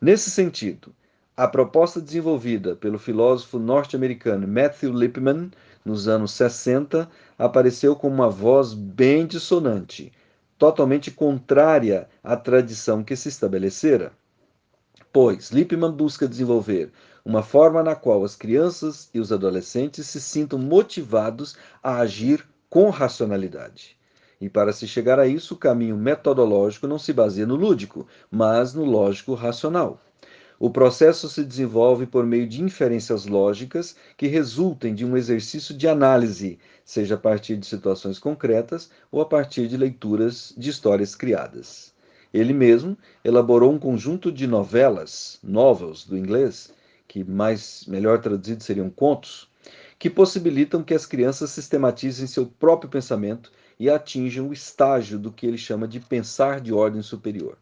Nesse 0.00 0.30
sentido, 0.30 0.94
a 1.36 1.46
proposta 1.46 2.00
desenvolvida 2.00 2.74
pelo 2.74 2.98
filósofo 2.98 3.58
norte-americano 3.58 4.48
Matthew 4.48 4.94
Lipman 4.94 5.50
nos 5.84 6.08
anos 6.08 6.32
60 6.32 7.06
apareceu 7.38 7.94
como 7.94 8.14
uma 8.14 8.30
voz 8.30 8.72
bem 8.72 9.26
dissonante 9.26 10.10
totalmente 10.60 11.10
contrária 11.10 12.06
à 12.22 12.36
tradição 12.36 13.02
que 13.02 13.16
se 13.16 13.30
estabelecera. 13.30 14.12
Pois 15.10 15.50
Lippmann 15.50 15.92
busca 15.92 16.28
desenvolver 16.28 16.92
uma 17.24 17.42
forma 17.42 17.82
na 17.82 17.94
qual 17.94 18.22
as 18.22 18.36
crianças 18.36 19.08
e 19.14 19.18
os 19.18 19.32
adolescentes 19.32 20.06
se 20.06 20.20
sintam 20.20 20.58
motivados 20.58 21.56
a 21.82 21.96
agir 22.00 22.46
com 22.68 22.90
racionalidade. 22.90 23.96
E 24.38 24.50
para 24.50 24.70
se 24.70 24.86
chegar 24.86 25.18
a 25.18 25.26
isso, 25.26 25.54
o 25.54 25.56
caminho 25.56 25.96
metodológico 25.96 26.86
não 26.86 26.98
se 26.98 27.12
baseia 27.14 27.46
no 27.46 27.56
lúdico, 27.56 28.06
mas 28.30 28.74
no 28.74 28.84
lógico 28.84 29.32
racional. 29.32 30.02
O 30.62 30.68
processo 30.68 31.26
se 31.26 31.42
desenvolve 31.42 32.04
por 32.04 32.26
meio 32.26 32.46
de 32.46 32.62
inferências 32.62 33.24
lógicas 33.24 33.96
que 34.14 34.26
resultem 34.26 34.94
de 34.94 35.06
um 35.06 35.16
exercício 35.16 35.74
de 35.74 35.88
análise, 35.88 36.58
seja 36.84 37.14
a 37.14 37.18
partir 37.18 37.56
de 37.56 37.64
situações 37.64 38.18
concretas 38.18 38.90
ou 39.10 39.22
a 39.22 39.24
partir 39.24 39.66
de 39.68 39.78
leituras 39.78 40.52
de 40.58 40.68
histórias 40.68 41.14
criadas. 41.14 41.94
Ele 42.30 42.52
mesmo 42.52 42.94
elaborou 43.24 43.72
um 43.72 43.78
conjunto 43.78 44.30
de 44.30 44.46
novelas, 44.46 45.38
novels 45.42 46.04
do 46.04 46.14
inglês, 46.14 46.70
que 47.08 47.24
mais 47.24 47.86
melhor 47.88 48.20
traduzido 48.20 48.62
seriam 48.62 48.90
contos, 48.90 49.48
que 49.98 50.10
possibilitam 50.10 50.82
que 50.82 50.92
as 50.92 51.06
crianças 51.06 51.48
sistematizem 51.48 52.26
seu 52.26 52.44
próprio 52.44 52.90
pensamento 52.90 53.50
e 53.78 53.88
atinjam 53.88 54.50
o 54.50 54.52
estágio 54.52 55.18
do 55.18 55.32
que 55.32 55.46
ele 55.46 55.56
chama 55.56 55.88
de 55.88 56.00
pensar 56.00 56.60
de 56.60 56.70
ordem 56.70 57.00
superior. 57.00 57.56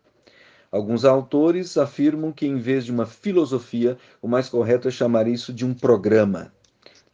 Alguns 0.70 1.04
autores 1.04 1.78
afirmam 1.78 2.30
que, 2.30 2.46
em 2.46 2.58
vez 2.58 2.84
de 2.84 2.92
uma 2.92 3.06
filosofia, 3.06 3.96
o 4.20 4.28
mais 4.28 4.48
correto 4.48 4.87
é 4.87 4.90
chamar 4.90 5.26
isso 5.26 5.52
de 5.52 5.64
um 5.64 5.72
programa. 5.72 6.52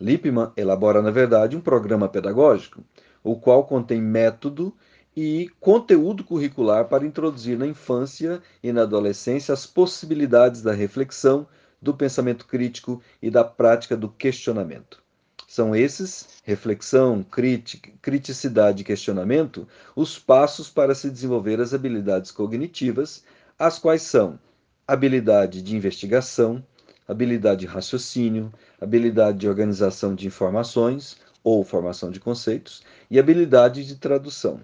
Lippmann 0.01 0.51
elabora, 0.57 1.01
na 1.01 1.11
verdade, 1.11 1.57
um 1.57 1.61
programa 1.61 2.09
pedagógico, 2.09 2.83
o 3.23 3.37
qual 3.37 3.65
contém 3.65 4.03
método 4.03 4.75
e 5.17 5.49
conteúdo 5.61 6.25
curricular 6.25 6.87
para 6.89 7.07
introduzir 7.07 7.57
na 7.57 7.67
infância 7.67 8.43
e 8.63 8.73
na 8.73 8.83
adolescência 8.83 9.53
as 9.53 9.65
possibilidades 9.65 10.61
da 10.61 10.73
reflexão, 10.73 11.47
do 11.81 11.95
pensamento 11.95 12.47
crítico 12.47 13.01
e 13.23 13.31
da 13.31 13.45
prática 13.45 13.97
do 13.97 14.09
questionamento. 14.09 15.03
São 15.47 15.77
esses, 15.77 16.27
reflexão, 16.43 17.23
crítica, 17.23 17.93
criticidade 18.03 18.83
e 18.83 18.85
questionamento, 18.85 19.69
os 19.95 20.19
passos 20.19 20.69
para 20.69 20.97
se 20.97 21.09
desenvolver 21.09 21.61
as 21.61 21.73
habilidades 21.73 22.33
cognitivas, 22.33 23.23
as 23.59 23.79
quais 23.79 24.03
são 24.03 24.39
habilidade 24.87 25.63
de 25.63 25.77
investigação, 25.77 26.65
habilidade 27.07 27.61
de 27.61 27.67
raciocínio, 27.67 28.53
habilidade 28.81 29.39
de 29.39 29.49
organização 29.49 30.13
de 30.13 30.27
informações 30.27 31.19
ou 31.43 31.63
formação 31.63 32.11
de 32.11 32.19
conceitos 32.19 32.83
e 33.09 33.17
habilidade 33.17 33.87
de 33.87 33.95
tradução. 33.95 34.61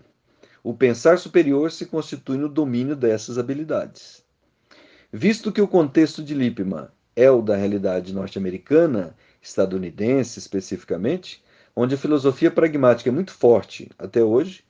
O 0.62 0.74
pensar 0.74 1.18
superior 1.18 1.70
se 1.70 1.86
constitui 1.86 2.36
no 2.36 2.48
domínio 2.48 2.96
dessas 2.96 3.38
habilidades. 3.38 4.24
Visto 5.12 5.52
que 5.52 5.62
o 5.62 5.68
contexto 5.68 6.22
de 6.22 6.34
Lippmann 6.34 6.88
é 7.14 7.30
o 7.30 7.40
da 7.40 7.56
realidade 7.56 8.12
norte-americana, 8.12 9.16
estadunidense 9.40 10.40
especificamente, 10.40 11.42
onde 11.76 11.94
a 11.94 11.98
filosofia 11.98 12.50
pragmática 12.50 13.08
é 13.08 13.12
muito 13.12 13.32
forte 13.32 13.88
até 13.96 14.22
hoje, 14.22 14.64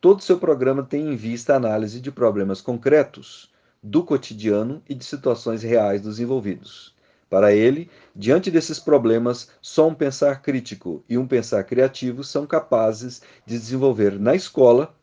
todo 0.00 0.22
seu 0.22 0.38
programa 0.38 0.82
tem 0.82 1.12
em 1.12 1.16
vista 1.16 1.52
a 1.52 1.56
análise 1.56 2.00
de 2.00 2.10
problemas 2.10 2.60
concretos 2.60 3.50
do 3.82 4.02
cotidiano 4.02 4.82
e 4.88 4.94
de 4.94 5.04
situações 5.04 5.62
reais 5.62 6.02
dos 6.02 6.20
envolvidos. 6.20 6.94
Para 7.28 7.52
ele, 7.52 7.88
diante 8.14 8.50
desses 8.50 8.78
problemas, 8.80 9.50
só 9.62 9.88
um 9.88 9.94
pensar 9.94 10.42
crítico 10.42 11.04
e 11.08 11.16
um 11.16 11.26
pensar 11.26 11.62
criativo 11.64 12.24
são 12.24 12.46
capazes 12.46 13.22
de 13.46 13.56
desenvolver 13.56 14.18
na 14.18 14.34
escola 14.34 14.94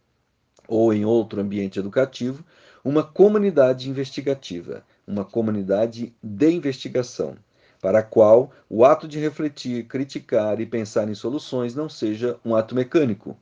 ou 0.68 0.94
em 0.94 1.06
outro 1.06 1.40
ambiente 1.40 1.80
educativo 1.80 2.44
uma 2.84 3.04
comunidade 3.04 3.90
investigativa, 3.90 4.84
uma 5.06 5.24
comunidade 5.24 6.14
de 6.22 6.52
investigação, 6.52 7.38
para 7.82 8.00
a 8.00 8.04
qual 8.04 8.52
o 8.70 8.84
ato 8.84 9.08
de 9.08 9.20
refletir, 9.20 9.86
criticar 9.86 10.60
e 10.60 10.66
pensar 10.66 11.10
em 11.10 11.16
soluções 11.16 11.76
não 11.76 11.88
seja 11.88 12.38
um 12.44 12.56
ato 12.56 12.76
mecânico, 12.76 13.38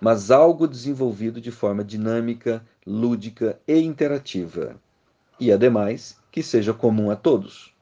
mas 0.00 0.30
algo 0.30 0.66
desenvolvido 0.66 1.40
de 1.40 1.50
forma 1.50 1.84
dinâmica, 1.84 2.64
lúdica 2.86 3.58
e 3.66 3.78
interativa. 3.78 4.76
E, 5.38 5.52
ademais, 5.52 6.18
que 6.30 6.42
seja 6.42 6.72
comum 6.72 7.10
a 7.10 7.16
todos. 7.16 7.74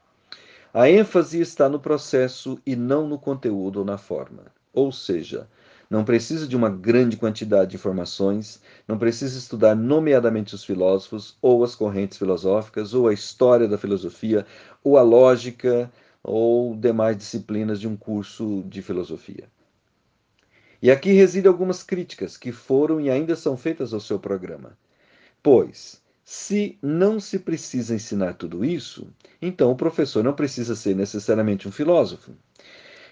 A 0.73 0.89
ênfase 0.89 1.39
está 1.39 1.69
no 1.69 1.79
processo 1.79 2.59
e 2.65 2.75
não 2.75 3.07
no 3.07 3.17
conteúdo 3.17 3.79
ou 3.79 3.85
na 3.85 3.97
forma. 3.97 4.43
Ou 4.73 4.91
seja, 4.91 5.47
não 5.89 6.03
precisa 6.03 6.47
de 6.47 6.55
uma 6.55 6.69
grande 6.69 7.17
quantidade 7.17 7.71
de 7.71 7.75
informações, 7.75 8.61
não 8.87 8.97
precisa 8.97 9.37
estudar 9.37 9.75
nomeadamente 9.75 10.55
os 10.55 10.63
filósofos, 10.63 11.37
ou 11.41 11.63
as 11.63 11.75
correntes 11.75 12.17
filosóficas, 12.17 12.93
ou 12.93 13.07
a 13.07 13.13
história 13.13 13.67
da 13.67 13.77
filosofia, 13.77 14.45
ou 14.83 14.97
a 14.97 15.01
lógica, 15.01 15.91
ou 16.23 16.75
demais 16.75 17.17
disciplinas 17.17 17.79
de 17.79 17.87
um 17.87 17.95
curso 17.95 18.63
de 18.67 18.81
filosofia. 18.81 19.47
E 20.81 20.91
aqui 20.91 21.11
residem 21.11 21.49
algumas 21.49 21.83
críticas 21.83 22.37
que 22.37 22.51
foram 22.51 22.99
e 22.99 23.09
ainda 23.09 23.35
são 23.35 23.55
feitas 23.55 23.93
ao 23.93 23.99
seu 23.99 24.19
programa. 24.19 24.77
Pois, 25.41 26.01
se 26.23 26.77
não 26.81 27.19
se 27.19 27.39
precisa 27.39 27.93
ensinar 27.93 28.33
tudo 28.33 28.65
isso, 28.65 29.07
então 29.41 29.71
o 29.71 29.75
professor 29.75 30.23
não 30.23 30.33
precisa 30.33 30.75
ser 30.75 30.95
necessariamente 30.95 31.67
um 31.67 31.71
filósofo. 31.71 32.33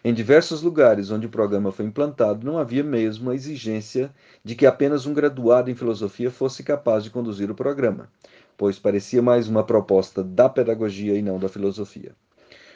Em 0.06 0.14
diversos 0.14 0.62
lugares 0.62 1.12
onde 1.12 1.28
o 1.28 1.30
programa 1.30 1.72
foi 1.72 1.86
implantado, 1.86 2.46
não 2.46 2.58
havia 2.58 2.84
mesmo 2.84 3.30
a 3.30 3.36
exigência 3.36 4.14
de 4.44 4.54
que 4.54 4.66
apenas 4.66 5.06
um 5.06 5.14
graduado 5.14 5.72
em 5.72 5.76
filosofia 5.76 6.30
fosse 6.30 6.62
capaz 6.62 7.06
de 7.06 7.10
conduzir 7.10 7.50
o 7.50 7.56
programa, 7.56 8.10
pois 8.58 8.78
parecia 8.78 9.22
mais 9.22 9.48
uma 9.48 9.64
proposta 9.64 10.22
da 10.22 10.50
pedagogia 10.50 11.18
e 11.18 11.22
não 11.22 11.40
da 11.40 11.48
filosofia. 11.48 12.14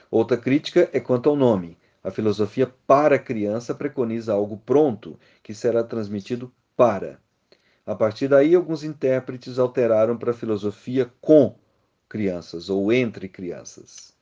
Outra 0.09 0.37
crítica 0.37 0.89
é 0.93 1.01
quanto 1.01 1.27
ao 1.27 1.35
nome. 1.35 1.77
A 2.01 2.09
filosofia 2.11 2.73
para 2.87 3.19
criança 3.19 3.75
preconiza 3.75 4.31
algo 4.31 4.55
pronto 4.65 5.19
que 5.43 5.53
será 5.53 5.83
transmitido 5.83 6.49
para. 6.77 7.19
A 7.85 7.93
partir 7.93 8.29
daí, 8.29 8.55
alguns 8.55 8.85
intérpretes 8.85 9.59
alteraram 9.59 10.17
para 10.17 10.31
filosofia 10.31 11.11
com 11.19 11.55
crianças 12.07 12.69
ou 12.69 12.89
entre 12.89 13.27
crianças. 13.27 14.16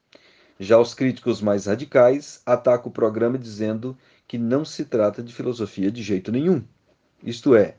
Já 0.58 0.80
os 0.80 0.94
críticos 0.94 1.42
mais 1.42 1.66
radicais 1.66 2.42
atacam 2.46 2.90
o 2.90 2.94
programa 2.94 3.38
dizendo 3.38 3.98
que 4.26 4.38
não 4.38 4.64
se 4.64 4.86
trata 4.86 5.22
de 5.22 5.34
filosofia 5.34 5.92
de 5.92 6.02
jeito 6.02 6.32
nenhum. 6.32 6.64
Isto 7.22 7.56
é, 7.56 7.76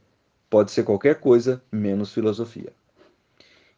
pode 0.50 0.70
ser 0.70 0.82
qualquer 0.82 1.18
coisa 1.18 1.62
menos 1.72 2.12
filosofia. 2.12 2.70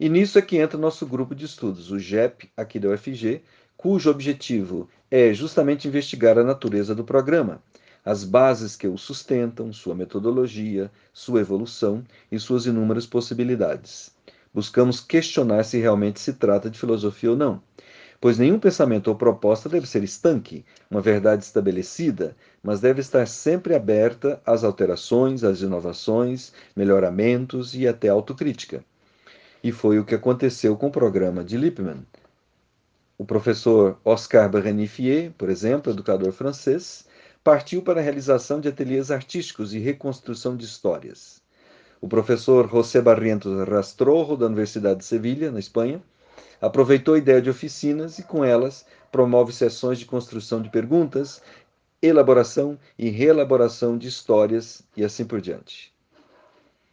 E 0.01 0.09
nisso 0.09 0.37
é 0.37 0.43
que 0.43 0.57
entra 0.57 0.77
nosso 0.77 1.07
grupo 1.07 1.33
de 1.33 1.45
estudos, 1.45 1.93
o 1.93 1.99
GEP, 1.99 2.51
aqui 2.57 2.81
da 2.81 2.89
UFG, 2.89 3.43
cujo 3.77 4.11
objetivo 4.11 4.89
é 5.09 5.33
justamente 5.33 5.87
investigar 5.87 6.37
a 6.37 6.45
natureza 6.45 6.93
do 6.93 7.05
programa, 7.05 7.63
as 8.05 8.25
bases 8.25 8.75
que 8.75 8.89
o 8.89 8.99
sustentam, 8.99 9.73
sua 9.73 9.95
metodologia, 9.95 10.91
sua 11.13 11.41
evolução 11.41 12.05
e 12.33 12.39
suas 12.39 12.67
inúmeras 12.67 13.07
possibilidades. 13.07 14.11
Buscamos 14.53 14.99
questionar 15.01 15.63
se 15.65 15.79
realmente 15.79 16.19
se 16.19 16.33
trata 16.33 16.69
de 16.69 16.79
filosofia 16.79 17.31
ou 17.31 17.37
não 17.37 17.63
pois 18.21 18.39
nenhum 18.39 18.59
pensamento 18.59 19.09
ou 19.09 19.15
proposta 19.15 19.69
deve 19.69 19.87
ser 19.87 20.03
estanque, 20.03 20.65
uma 20.91 21.01
verdade 21.01 21.45
estabelecida, 21.45 22.37
mas 22.63 22.81
deve 22.81 23.01
estar 23.01 23.27
sempre 23.27 23.75
aberta 23.75 24.41
às 24.45 24.65
alterações, 24.65 25.45
às 25.45 25.61
inovações, 25.61 26.53
melhoramentos 26.75 27.75
e 27.75 27.87
até 27.87 28.09
autocrítica. 28.09 28.85
E 29.63 29.71
foi 29.71 29.99
o 29.99 30.05
que 30.05 30.15
aconteceu 30.15 30.77
com 30.77 30.89
o 30.89 30.93
programa 30.93 31.45
de 31.45 31.57
Lippmann. 31.57 32.05
O 33.17 33.25
professor 33.25 33.99
Oscar 34.05 34.49
Berenifier, 34.49 35.33
por 35.37 35.51
exemplo, 35.51 35.93
educador 35.93 36.33
francês, 36.33 37.07
partiu 37.43 37.83
para 37.83 38.01
a 38.01 38.03
realização 38.03 38.61
de 38.61 38.69
ateliês 38.69 39.11
artísticos 39.11 39.75
e 39.75 39.79
reconstrução 39.79 40.57
de 40.57 40.65
histórias. 40.65 41.41
O 42.01 42.09
professor 42.09 42.69
José 42.71 43.01
Barrientos 43.01 43.67
Rastrojo, 43.69 44.37
da 44.37 44.47
Universidade 44.47 45.01
de 45.01 45.05
Sevilha, 45.05 45.51
na 45.51 45.59
Espanha, 45.59 46.01
Aproveitou 46.61 47.15
a 47.15 47.19
ideia 47.19 47.41
de 47.41 47.51
oficinas 47.51 48.19
e, 48.19 48.23
com 48.23 48.45
elas, 48.45 48.85
promove 49.13 49.53
sessões 49.53 49.99
de 49.99 50.07
construção 50.07 50.61
de 50.61 50.69
perguntas, 50.69 51.41
elaboração 52.03 52.79
e 52.99 53.09
reelaboração 53.09 53.97
de 53.97 54.09
histórias 54.09 54.83
e 54.97 55.05
assim 55.05 55.25
por 55.25 55.41
diante. 55.41 55.93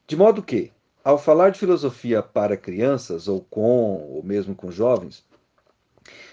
De 0.07 0.15
modo 0.15 0.43
que, 0.43 0.71
ao 1.03 1.17
falar 1.17 1.49
de 1.49 1.59
filosofia 1.59 2.21
para 2.21 2.57
crianças, 2.57 3.27
ou 3.27 3.41
com, 3.41 4.07
ou 4.11 4.23
mesmo 4.23 4.55
com 4.55 4.71
jovens, 4.71 5.23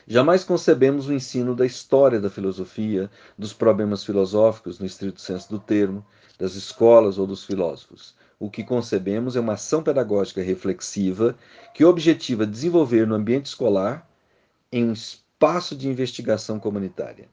jamais 0.07 0.45
concebemos 0.45 1.09
o 1.09 1.12
ensino 1.12 1.55
da 1.55 1.67
história 1.67 2.21
da 2.21 2.31
filosofia, 2.31 3.11
dos 3.37 3.53
problemas 3.53 4.05
filosóficos, 4.05 4.79
no 4.79 4.87
estrito 4.87 5.21
senso 5.21 5.51
do 5.51 5.59
termo, 5.59 6.05
das 6.39 6.55
escolas 6.55 7.19
ou 7.19 7.27
dos 7.27 7.45
filósofos, 7.45 8.15
o 8.42 8.50
que 8.50 8.64
concebemos 8.64 9.37
é 9.37 9.40
uma 9.40 9.52
ação 9.52 9.84
pedagógica 9.84 10.42
reflexiva 10.42 11.37
que 11.72 11.84
objetiva 11.84 12.44
desenvolver 12.44 13.06
no 13.06 13.14
ambiente 13.14 13.46
escolar, 13.46 14.04
em 14.72 14.84
um 14.84 14.92
espaço 14.92 15.76
de 15.76 15.88
investigação 15.88 16.58
comunitária, 16.58 17.28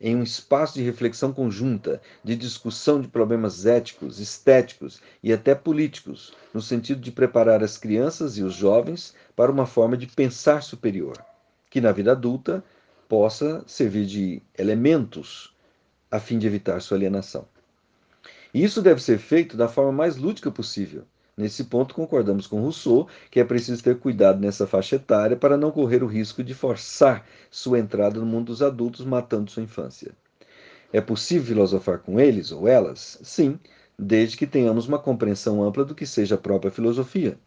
em 0.00 0.16
um 0.16 0.22
espaço 0.24 0.74
de 0.74 0.82
reflexão 0.82 1.32
conjunta, 1.32 2.02
de 2.24 2.34
discussão 2.34 3.00
de 3.00 3.06
problemas 3.06 3.66
éticos, 3.66 4.18
estéticos 4.18 5.00
e 5.22 5.32
até 5.32 5.54
políticos, 5.54 6.32
no 6.52 6.60
sentido 6.60 7.00
de 7.00 7.12
preparar 7.12 7.62
as 7.62 7.78
crianças 7.78 8.36
e 8.36 8.42
os 8.42 8.52
jovens 8.52 9.14
para 9.36 9.52
uma 9.52 9.64
forma 9.64 9.96
de 9.96 10.08
pensar 10.08 10.60
superior, 10.64 11.24
que 11.70 11.80
na 11.80 11.92
vida 11.92 12.10
adulta 12.10 12.64
possa 13.08 13.62
servir 13.64 14.06
de 14.06 14.42
elementos 14.58 15.54
a 16.10 16.18
fim 16.18 16.36
de 16.36 16.48
evitar 16.48 16.82
sua 16.82 16.96
alienação. 16.96 17.51
Isso 18.52 18.82
deve 18.82 19.02
ser 19.02 19.18
feito 19.18 19.56
da 19.56 19.68
forma 19.68 19.92
mais 19.92 20.16
lúdica 20.16 20.50
possível. 20.50 21.04
Nesse 21.36 21.64
ponto, 21.64 21.94
concordamos 21.94 22.46
com 22.46 22.60
Rousseau 22.60 23.08
que 23.30 23.40
é 23.40 23.44
preciso 23.44 23.82
ter 23.82 23.98
cuidado 23.98 24.38
nessa 24.38 24.66
faixa 24.66 24.96
etária 24.96 25.36
para 25.36 25.56
não 25.56 25.70
correr 25.70 26.02
o 26.02 26.06
risco 26.06 26.44
de 26.44 26.52
forçar 26.54 27.26
sua 27.50 27.78
entrada 27.78 28.20
no 28.20 28.26
mundo 28.26 28.46
dos 28.46 28.62
adultos, 28.62 29.04
matando 29.04 29.50
sua 29.50 29.62
infância. 29.62 30.12
É 30.92 31.00
possível 31.00 31.46
filosofar 31.46 32.00
com 32.00 32.20
eles 32.20 32.52
ou 32.52 32.68
elas? 32.68 33.18
Sim, 33.22 33.58
desde 33.98 34.36
que 34.36 34.46
tenhamos 34.46 34.86
uma 34.86 34.98
compreensão 34.98 35.62
ampla 35.62 35.84
do 35.84 35.94
que 35.94 36.04
seja 36.04 36.34
a 36.34 36.38
própria 36.38 36.70
filosofia. 36.70 37.38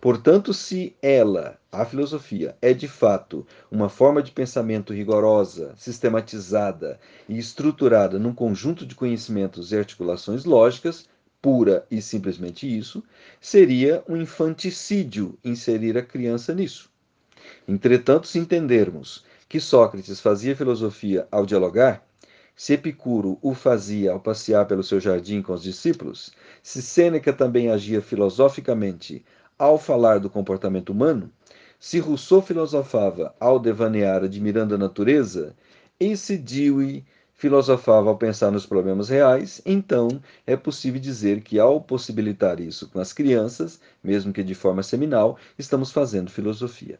Portanto, 0.00 0.54
se 0.54 0.96
ela, 1.02 1.58
a 1.70 1.84
filosofia, 1.84 2.56
é 2.62 2.72
de 2.72 2.88
fato 2.88 3.46
uma 3.70 3.88
forma 3.88 4.22
de 4.22 4.30
pensamento 4.30 4.92
rigorosa, 4.92 5.74
sistematizada 5.76 6.98
e 7.28 7.38
estruturada 7.38 8.18
num 8.18 8.32
conjunto 8.32 8.86
de 8.86 8.94
conhecimentos 8.94 9.72
e 9.72 9.76
articulações 9.76 10.44
lógicas, 10.44 11.08
pura 11.40 11.86
e 11.90 12.00
simplesmente 12.00 12.66
isso, 12.66 13.02
seria 13.40 14.02
um 14.08 14.16
infanticídio 14.16 15.38
inserir 15.44 15.96
a 15.96 16.02
criança 16.02 16.54
nisso. 16.54 16.90
Entretanto, 17.66 18.26
se 18.26 18.38
entendermos 18.38 19.24
que 19.48 19.60
Sócrates 19.60 20.20
fazia 20.20 20.56
filosofia 20.56 21.26
ao 21.30 21.46
dialogar, 21.46 22.06
se 22.54 22.72
Epicuro 22.72 23.38
o 23.40 23.54
fazia 23.54 24.10
ao 24.10 24.18
passear 24.18 24.66
pelo 24.66 24.82
seu 24.82 24.98
jardim 24.98 25.40
com 25.40 25.52
os 25.52 25.62
discípulos, 25.62 26.32
se 26.60 26.82
Sêneca 26.82 27.32
também 27.32 27.70
agia 27.70 28.02
filosoficamente 28.02 29.24
ao 29.58 29.78
falar 29.78 30.20
do 30.20 30.30
comportamento 30.30 30.90
humano, 30.90 31.30
se 31.80 31.98
Rousseau 31.98 32.40
filosofava 32.40 33.34
ao 33.40 33.58
devanear 33.58 34.22
admirando 34.22 34.74
a 34.74 34.78
natureza, 34.78 35.54
e 35.98 36.16
se 36.16 36.36
Dewey 36.36 37.04
filosofava 37.34 38.08
ao 38.08 38.18
pensar 38.18 38.50
nos 38.50 38.66
problemas 38.66 39.08
reais, 39.08 39.62
então 39.64 40.20
é 40.46 40.56
possível 40.56 41.00
dizer 41.00 41.40
que, 41.40 41.58
ao 41.58 41.80
possibilitar 41.80 42.60
isso 42.60 42.88
com 42.88 43.00
as 43.00 43.12
crianças, 43.12 43.80
mesmo 44.02 44.32
que 44.32 44.42
de 44.42 44.54
forma 44.54 44.82
seminal, 44.82 45.38
estamos 45.56 45.92
fazendo 45.92 46.30
filosofia. 46.30 46.98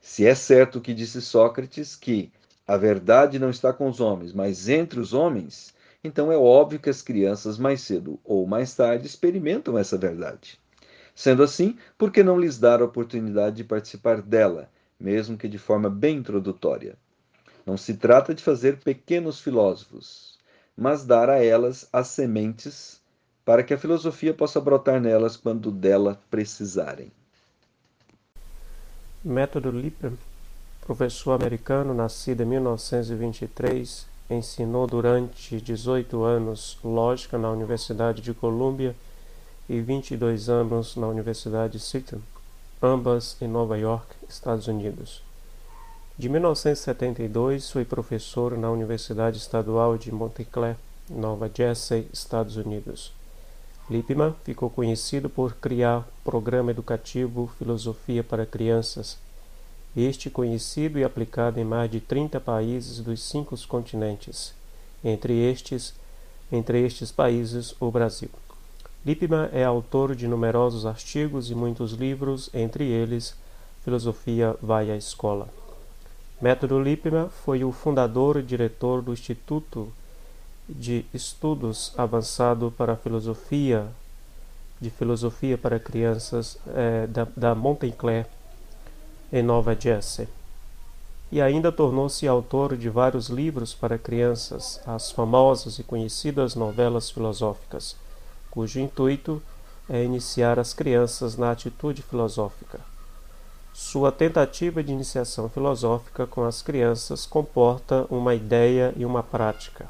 Se 0.00 0.26
é 0.26 0.34
certo 0.34 0.78
o 0.78 0.80
que 0.80 0.92
disse 0.92 1.20
Sócrates, 1.20 1.96
que 1.96 2.30
a 2.66 2.76
verdade 2.76 3.38
não 3.38 3.48
está 3.48 3.72
com 3.72 3.88
os 3.88 4.00
homens, 4.00 4.32
mas 4.32 4.68
entre 4.68 5.00
os 5.00 5.14
homens, 5.14 5.74
então 6.04 6.30
é 6.30 6.36
óbvio 6.36 6.78
que 6.78 6.90
as 6.90 7.00
crianças, 7.00 7.58
mais 7.58 7.80
cedo 7.80 8.20
ou 8.24 8.46
mais 8.46 8.74
tarde, 8.74 9.06
experimentam 9.06 9.78
essa 9.78 9.96
verdade. 9.96 10.58
Sendo 11.18 11.42
assim, 11.42 11.76
por 11.98 12.12
que 12.12 12.22
não 12.22 12.38
lhes 12.38 12.60
dar 12.60 12.80
a 12.80 12.84
oportunidade 12.84 13.56
de 13.56 13.64
participar 13.64 14.22
dela, 14.22 14.70
mesmo 15.00 15.36
que 15.36 15.48
de 15.48 15.58
forma 15.58 15.90
bem 15.90 16.18
introdutória? 16.18 16.94
Não 17.66 17.76
se 17.76 17.94
trata 17.94 18.32
de 18.32 18.40
fazer 18.40 18.78
pequenos 18.78 19.40
filósofos, 19.40 20.38
mas 20.76 21.04
dar 21.04 21.28
a 21.28 21.42
elas 21.42 21.88
as 21.92 22.06
sementes 22.06 23.00
para 23.44 23.64
que 23.64 23.74
a 23.74 23.78
filosofia 23.78 24.32
possa 24.32 24.60
brotar 24.60 25.00
nelas 25.00 25.36
quando 25.36 25.72
dela 25.72 26.20
precisarem. 26.30 27.10
Método 29.24 29.72
Lippmann, 29.72 30.16
professor 30.82 31.32
americano 31.32 31.92
nascido 31.92 32.44
em 32.44 32.46
1923, 32.46 34.06
ensinou 34.30 34.86
durante 34.86 35.60
18 35.60 36.22
anos 36.22 36.78
lógica 36.84 37.36
na 37.36 37.50
Universidade 37.50 38.22
de 38.22 38.32
Colômbia 38.32 38.94
e 39.68 39.80
22 39.80 40.48
anos 40.48 40.96
na 40.96 41.06
Universidade 41.06 41.74
de 41.74 41.80
Seton, 41.80 42.20
ambas 42.82 43.36
em 43.40 43.46
Nova 43.46 43.76
York, 43.76 44.06
Estados 44.28 44.66
Unidos. 44.66 45.22
De 46.16 46.28
1972, 46.28 47.70
foi 47.70 47.84
professor 47.84 48.56
na 48.56 48.70
Universidade 48.70 49.38
Estadual 49.38 49.98
de 49.98 50.10
Montclair, 50.10 50.76
Nova 51.10 51.50
Jersey, 51.54 52.08
Estados 52.12 52.56
Unidos. 52.56 53.12
Lippmann 53.90 54.34
ficou 54.44 54.68
conhecido 54.68 55.30
por 55.30 55.54
criar 55.54 56.00
o 56.00 56.04
programa 56.24 56.70
educativo 56.70 57.50
Filosofia 57.58 58.24
para 58.24 58.44
Crianças, 58.44 59.18
este 59.96 60.28
conhecido 60.28 60.98
e 60.98 61.04
aplicado 61.04 61.58
em 61.58 61.64
mais 61.64 61.90
de 61.90 62.00
30 62.00 62.40
países 62.40 63.00
dos 63.00 63.22
cinco 63.22 63.56
continentes, 63.66 64.52
entre 65.04 65.32
estes, 65.50 65.94
entre 66.52 66.84
estes 66.84 67.10
países, 67.10 67.74
o 67.80 67.90
Brasil. 67.90 68.30
Lippmann 69.04 69.48
é 69.52 69.64
autor 69.64 70.14
de 70.14 70.26
numerosos 70.26 70.84
artigos 70.84 71.50
e 71.50 71.54
muitos 71.54 71.92
livros, 71.92 72.50
entre 72.52 72.84
eles 72.84 73.34
Filosofia 73.84 74.56
vai 74.60 74.90
à 74.90 74.96
escola. 74.96 75.48
Método 76.40 76.80
Lippmann 76.80 77.30
foi 77.44 77.64
o 77.64 77.72
fundador 77.72 78.36
e 78.36 78.42
diretor 78.42 79.00
do 79.00 79.12
Instituto 79.12 79.92
de 80.68 81.04
Estudos 81.14 81.92
Avançado 81.96 82.72
para 82.76 82.96
Filosofia, 82.96 83.86
de 84.80 84.90
Filosofia 84.90 85.56
para 85.56 85.80
Crianças 85.80 86.58
é, 86.74 87.06
da, 87.06 87.26
da 87.36 87.54
Montclair, 87.54 88.26
em 89.32 89.42
Nova 89.42 89.74
Jersey. 89.78 90.28
E 91.30 91.40
ainda 91.40 91.72
tornou-se 91.72 92.26
autor 92.26 92.76
de 92.76 92.88
vários 92.88 93.28
livros 93.28 93.74
para 93.74 93.98
crianças, 93.98 94.80
as 94.86 95.10
famosas 95.10 95.78
e 95.78 95.82
conhecidas 95.82 96.54
novelas 96.54 97.10
filosóficas, 97.10 97.96
cujo 98.50 98.80
intuito 98.80 99.42
é 99.88 100.04
iniciar 100.04 100.58
as 100.58 100.74
crianças 100.74 101.36
na 101.36 101.50
atitude 101.50 102.02
filosófica. 102.02 102.80
Sua 103.72 104.10
tentativa 104.10 104.82
de 104.82 104.92
iniciação 104.92 105.48
filosófica 105.48 106.26
com 106.26 106.44
as 106.44 106.62
crianças 106.62 107.24
comporta 107.24 108.06
uma 108.10 108.34
ideia 108.34 108.92
e 108.96 109.04
uma 109.04 109.22
prática. 109.22 109.88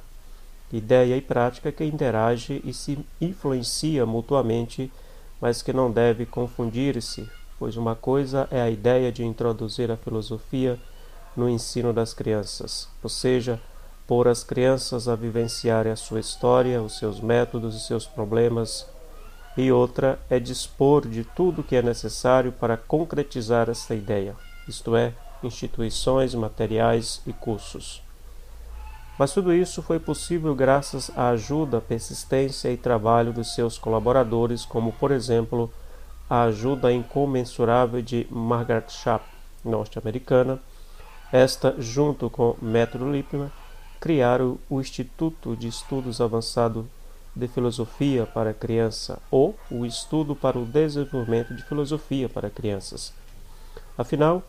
Ideia 0.70 1.16
e 1.16 1.22
prática 1.22 1.72
que 1.72 1.84
interage 1.84 2.60
e 2.64 2.74
se 2.74 2.98
influencia 3.20 4.04
mutuamente, 4.04 4.92
mas 5.40 5.62
que 5.62 5.72
não 5.72 5.90
deve 5.90 6.26
confundir-se, 6.26 7.28
pois 7.58 7.76
uma 7.76 7.96
coisa 7.96 8.46
é 8.50 8.60
a 8.60 8.70
ideia 8.70 9.10
de 9.10 9.24
introduzir 9.24 9.90
a 9.90 9.96
filosofia 9.96 10.78
no 11.34 11.48
ensino 11.48 11.92
das 11.92 12.12
crianças, 12.12 12.88
ou 13.02 13.08
seja, 13.08 13.58
pôr 14.08 14.26
as 14.26 14.42
crianças 14.42 15.06
a 15.06 15.14
vivenciarem 15.14 15.92
a 15.92 15.96
sua 15.96 16.18
história, 16.18 16.82
os 16.82 16.98
seus 16.98 17.20
métodos 17.20 17.76
e 17.76 17.80
seus 17.80 18.06
problemas 18.06 18.86
e 19.54 19.70
outra 19.70 20.18
é 20.30 20.40
dispor 20.40 21.06
de 21.06 21.24
tudo 21.24 21.62
que 21.62 21.76
é 21.76 21.82
necessário 21.82 22.50
para 22.52 22.76
concretizar 22.76 23.68
esta 23.68 23.94
ideia, 23.94 24.34
isto 24.66 24.96
é, 24.96 25.12
instituições, 25.42 26.34
materiais 26.34 27.20
e 27.26 27.32
cursos. 27.32 28.02
Mas 29.18 29.32
tudo 29.32 29.52
isso 29.52 29.82
foi 29.82 29.98
possível 29.98 30.54
graças 30.54 31.10
à 31.16 31.30
ajuda, 31.30 31.80
persistência 31.80 32.70
e 32.70 32.76
trabalho 32.76 33.32
dos 33.32 33.52
seus 33.52 33.76
colaboradores, 33.76 34.64
como, 34.64 34.92
por 34.92 35.10
exemplo, 35.10 35.70
a 36.30 36.42
ajuda 36.42 36.92
incomensurável 36.92 38.00
de 38.00 38.28
Margaret 38.30 38.88
Sharp, 38.88 39.24
norte-americana. 39.64 40.60
Esta, 41.32 41.74
junto 41.78 42.30
com 42.30 42.56
Método 42.62 43.10
Lippmann, 43.10 43.50
criaram 44.00 44.58
o 44.70 44.80
Instituto 44.80 45.56
de 45.56 45.68
Estudos 45.68 46.20
Avançados 46.20 46.84
de 47.34 47.46
filosofia 47.46 48.26
para 48.26 48.54
criança 48.54 49.18
ou 49.30 49.54
o 49.70 49.84
estudo 49.84 50.34
para 50.34 50.58
o 50.58 50.64
desenvolvimento 50.64 51.54
de 51.54 51.62
filosofia 51.62 52.28
para 52.28 52.50
crianças. 52.50 53.12
Afinal, 53.96 54.42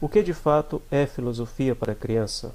o 0.00 0.08
que 0.08 0.22
de 0.22 0.32
fato 0.32 0.80
é 0.90 1.06
filosofia 1.06 1.74
para 1.74 1.94
criança? 1.94 2.54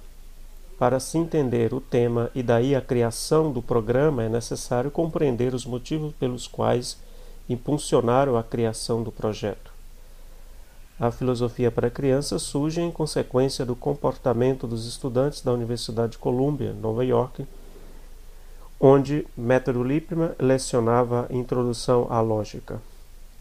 Para 0.80 1.00
se 1.00 1.18
entender 1.18 1.74
o 1.74 1.82
tema 1.82 2.32
e 2.34 2.42
daí 2.42 2.76
a 2.76 2.82
criação 2.82 3.52
do 3.52 3.62
programa 3.62 4.24
é 4.24 4.30
necessário 4.30 4.90
compreender 4.90 5.54
os 5.54 5.66
motivos 5.66 6.14
pelos 6.16 6.48
quais 6.48 6.98
impulsionaram 7.50 8.38
a 8.38 8.44
criação 8.44 9.04
do 9.04 9.12
projeto. 9.12 9.73
A 11.00 11.12
filosofia 11.12 11.72
para 11.72 11.90
criança 11.90 12.38
surge 12.38 12.80
em 12.80 12.92
consequência 12.92 13.66
do 13.66 13.76
comportamento 13.76 14.68
dos 14.68 14.86
estudantes 14.86 15.42
da 15.42 15.52
Universidade 15.52 16.14
de 16.14 16.18
Columbia, 16.20 16.74
Nova 16.74 17.04
York, 17.04 17.46
onde 18.80 19.26
Método 19.36 19.84
Lippmann 19.84 20.32
lecionava 20.40 21.28
Introdução 21.30 22.08
à 22.10 22.22
Lógica. 22.22 22.82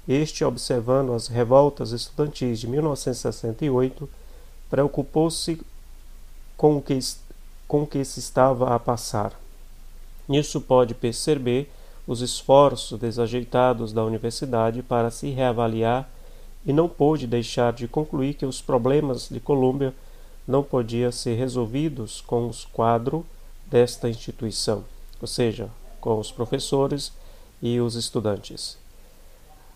Este, 0.08 0.44
observando 0.44 1.12
as 1.12 1.28
revoltas 1.28 1.92
estudantis 1.92 2.58
de 2.58 2.66
1968, 2.66 4.08
preocupou-se 4.70 5.60
com 6.56 6.82
com 7.68 7.82
o 7.82 7.86
que 7.86 8.04
se 8.04 8.20
estava 8.20 8.74
a 8.74 8.78
passar. 8.78 9.32
Nisso 10.28 10.60
pode 10.60 10.94
perceber 10.94 11.70
os 12.06 12.20
esforços 12.20 12.98
desajeitados 12.98 13.92
da 13.92 14.04
universidade 14.04 14.82
para 14.82 15.10
se 15.10 15.30
reavaliar 15.30 16.08
e 16.64 16.72
não 16.72 16.88
pôde 16.88 17.26
deixar 17.26 17.72
de 17.72 17.88
concluir 17.88 18.34
que 18.34 18.46
os 18.46 18.60
problemas 18.60 19.28
de 19.28 19.40
Colômbia 19.40 19.94
não 20.46 20.62
podiam 20.62 21.10
ser 21.10 21.34
resolvidos 21.34 22.20
com 22.20 22.48
os 22.48 22.64
quadros 22.64 23.22
desta 23.70 24.08
instituição 24.08 24.84
ou 25.22 25.28
seja, 25.28 25.70
com 26.00 26.18
os 26.18 26.32
professores 26.32 27.12
e 27.62 27.80
os 27.80 27.94
estudantes. 27.94 28.76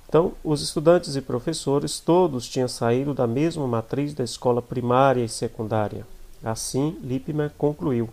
Então, 0.09 0.33
os 0.43 0.61
estudantes 0.61 1.15
e 1.15 1.23
professores 1.23 2.01
todos 2.01 2.49
tinham 2.49 2.69
saído 2.69 3.15
da 3.15 3.27
mesma 3.29 3.67
matriz 3.67 4.13
da 4.13 4.25
escola 4.25 4.61
primária 4.61 5.25
e 5.25 5.29
secundária. 5.29 6.05
Assim, 6.43 6.99
Lippmann 7.03 7.51
concluiu, 7.57 8.11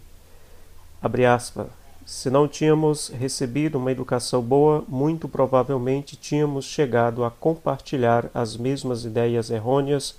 aspas, 1.02 1.68
se 2.06 2.30
não 2.30 2.48
tínhamos 2.48 3.10
recebido 3.10 3.78
uma 3.78 3.92
educação 3.92 4.42
boa, 4.42 4.84
muito 4.88 5.28
provavelmente 5.28 6.16
tínhamos 6.16 6.66
chegado 6.66 7.24
a 7.24 7.32
compartilhar 7.32 8.30
as 8.34 8.58
mesmas 8.58 9.06
ideias 9.06 9.50
errôneas 9.50 10.16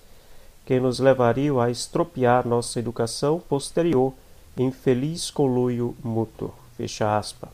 que 0.64 0.80
nos 0.80 0.98
levariam 0.98 1.60
a 1.60 1.70
estropiar 1.70 2.46
nossa 2.46 2.78
educação 2.78 3.40
posterior 3.48 4.12
em 4.56 4.70
feliz 4.70 5.30
coluio 5.30 5.94
mútuo. 6.02 6.52
Fecha 6.76 7.16
aspa. 7.16 7.48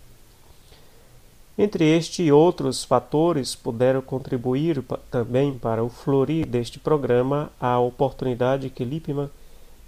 Entre 1.59 1.85
este 1.85 2.23
e 2.23 2.33
outros 2.33 2.85
fatores 2.85 3.55
puderam 3.55 4.01
contribuir 4.01 4.83
também 5.11 5.53
para 5.53 5.85
o 5.85 5.91
florir 5.91 6.47
deste 6.47 6.79
programa 6.79 7.51
a 7.61 7.79
oportunidade 7.79 8.71
que 8.71 8.85
Lippmann 8.85 9.29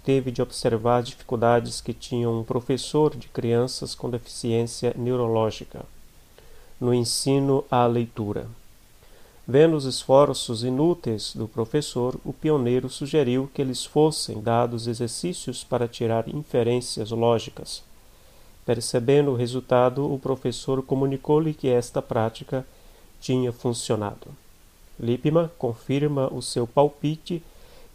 teve 0.03 0.31
de 0.31 0.41
observar 0.41 0.99
as 0.99 1.09
dificuldades 1.09 1.81
que 1.81 1.93
tinha 1.93 2.29
um 2.29 2.43
professor 2.43 3.15
de 3.15 3.27
crianças 3.27 3.95
com 3.95 4.09
deficiência 4.09 4.93
neurológica 4.97 5.85
no 6.83 6.93
ensino 6.93 7.63
à 7.71 7.85
leitura. 7.85 8.45
Vendo 9.47 9.77
os 9.77 9.85
esforços 9.85 10.63
inúteis 10.63 11.33
do 11.33 11.47
professor, 11.47 12.19
o 12.25 12.33
pioneiro 12.33 12.89
sugeriu 12.89 13.49
que 13.53 13.63
lhes 13.63 13.85
fossem 13.85 14.41
dados 14.41 14.85
exercícios 14.85 15.63
para 15.63 15.87
tirar 15.87 16.27
inferências 16.27 17.11
lógicas. 17.11 17.81
Percebendo 18.65 19.31
o 19.31 19.35
resultado, 19.35 20.13
o 20.13 20.19
professor 20.19 20.81
comunicou-lhe 20.83 21.53
que 21.53 21.69
esta 21.69 22.01
prática 22.01 22.65
tinha 23.21 23.53
funcionado. 23.53 24.27
Lippmann 24.99 25.49
confirma 25.57 26.27
o 26.33 26.41
seu 26.41 26.67
palpite 26.67 27.41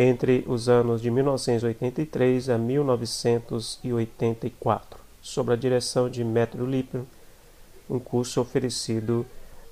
entre 0.00 0.44
os 0.46 0.68
anos 0.68 1.02
de 1.02 1.10
1983 1.10 2.50
a 2.50 2.56
1984, 2.56 5.00
sob 5.20 5.52
a 5.52 5.56
direção 5.56 6.08
de 6.08 6.22
Método 6.22 6.64
Lippmann, 6.64 7.04
um 7.90 7.98
curso 7.98 8.40
oferecido 8.40 9.26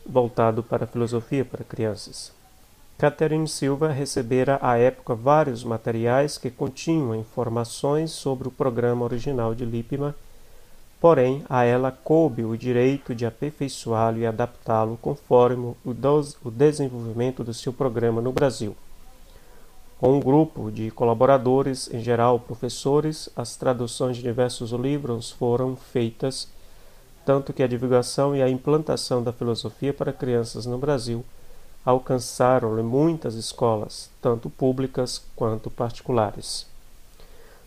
voltado 0.04 0.64
para 0.64 0.82
a 0.82 0.88
filosofia 0.88 1.44
para 1.44 1.62
crianças. 1.62 2.32
Catherine 2.98 3.46
Silva 3.46 3.92
recebera 3.92 4.58
à 4.60 4.76
época 4.76 5.14
vários 5.14 5.62
materiais 5.62 6.36
que 6.36 6.50
continham 6.50 7.14
informações 7.14 8.10
sobre 8.10 8.48
o 8.48 8.50
programa 8.50 9.04
original 9.04 9.54
de 9.54 9.64
Lippmann, 9.64 10.12
porém 11.00 11.44
a 11.48 11.62
ela 11.62 11.92
coube 11.92 12.44
o 12.44 12.56
direito 12.56 13.14
de 13.14 13.24
aperfeiçoá-lo 13.24 14.18
e 14.18 14.26
adaptá-lo 14.26 14.98
conforme 15.00 15.76
o 15.84 15.94
desenvolvimento 16.50 17.44
do 17.44 17.54
seu 17.54 17.72
programa 17.72 18.20
no 18.20 18.32
Brasil. 18.32 18.74
Com 19.98 20.12
um 20.12 20.20
grupo 20.20 20.70
de 20.70 20.90
colaboradores, 20.90 21.88
em 21.90 22.00
geral 22.00 22.38
professores, 22.38 23.30
as 23.34 23.56
traduções 23.56 24.18
de 24.18 24.22
diversos 24.22 24.70
livros 24.72 25.30
foram 25.30 25.74
feitas, 25.74 26.48
tanto 27.24 27.50
que 27.50 27.62
a 27.62 27.66
divulgação 27.66 28.36
e 28.36 28.42
a 28.42 28.48
implantação 28.48 29.22
da 29.22 29.32
filosofia 29.32 29.94
para 29.94 30.12
crianças 30.12 30.66
no 30.66 30.76
Brasil 30.76 31.24
alcançaram 31.82 32.82
muitas 32.82 33.36
escolas, 33.36 34.10
tanto 34.20 34.50
públicas 34.50 35.24
quanto 35.34 35.70
particulares. 35.70 36.66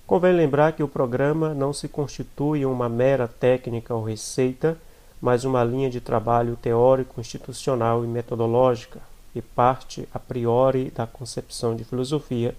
Convém 0.06 0.34
lembrar 0.34 0.74
que 0.74 0.84
o 0.84 0.88
programa 0.88 1.56
não 1.56 1.74
se 1.74 1.88
constitui 1.88 2.64
uma 2.64 2.88
mera 2.88 3.28
técnica 3.28 3.96
ou 3.96 4.04
receita, 4.04 4.78
mas 5.20 5.46
uma 5.46 5.64
linha 5.64 5.90
de 5.90 6.00
trabalho 6.00 6.56
teórico, 6.56 7.20
institucional 7.20 8.04
e 8.06 8.08
metodológica, 8.08 9.02
e 9.34 9.42
parte 9.42 10.08
a 10.14 10.20
priori 10.20 10.92
da 10.92 11.06
concepção 11.06 11.76
de 11.76 11.84
filosofia, 11.84 12.56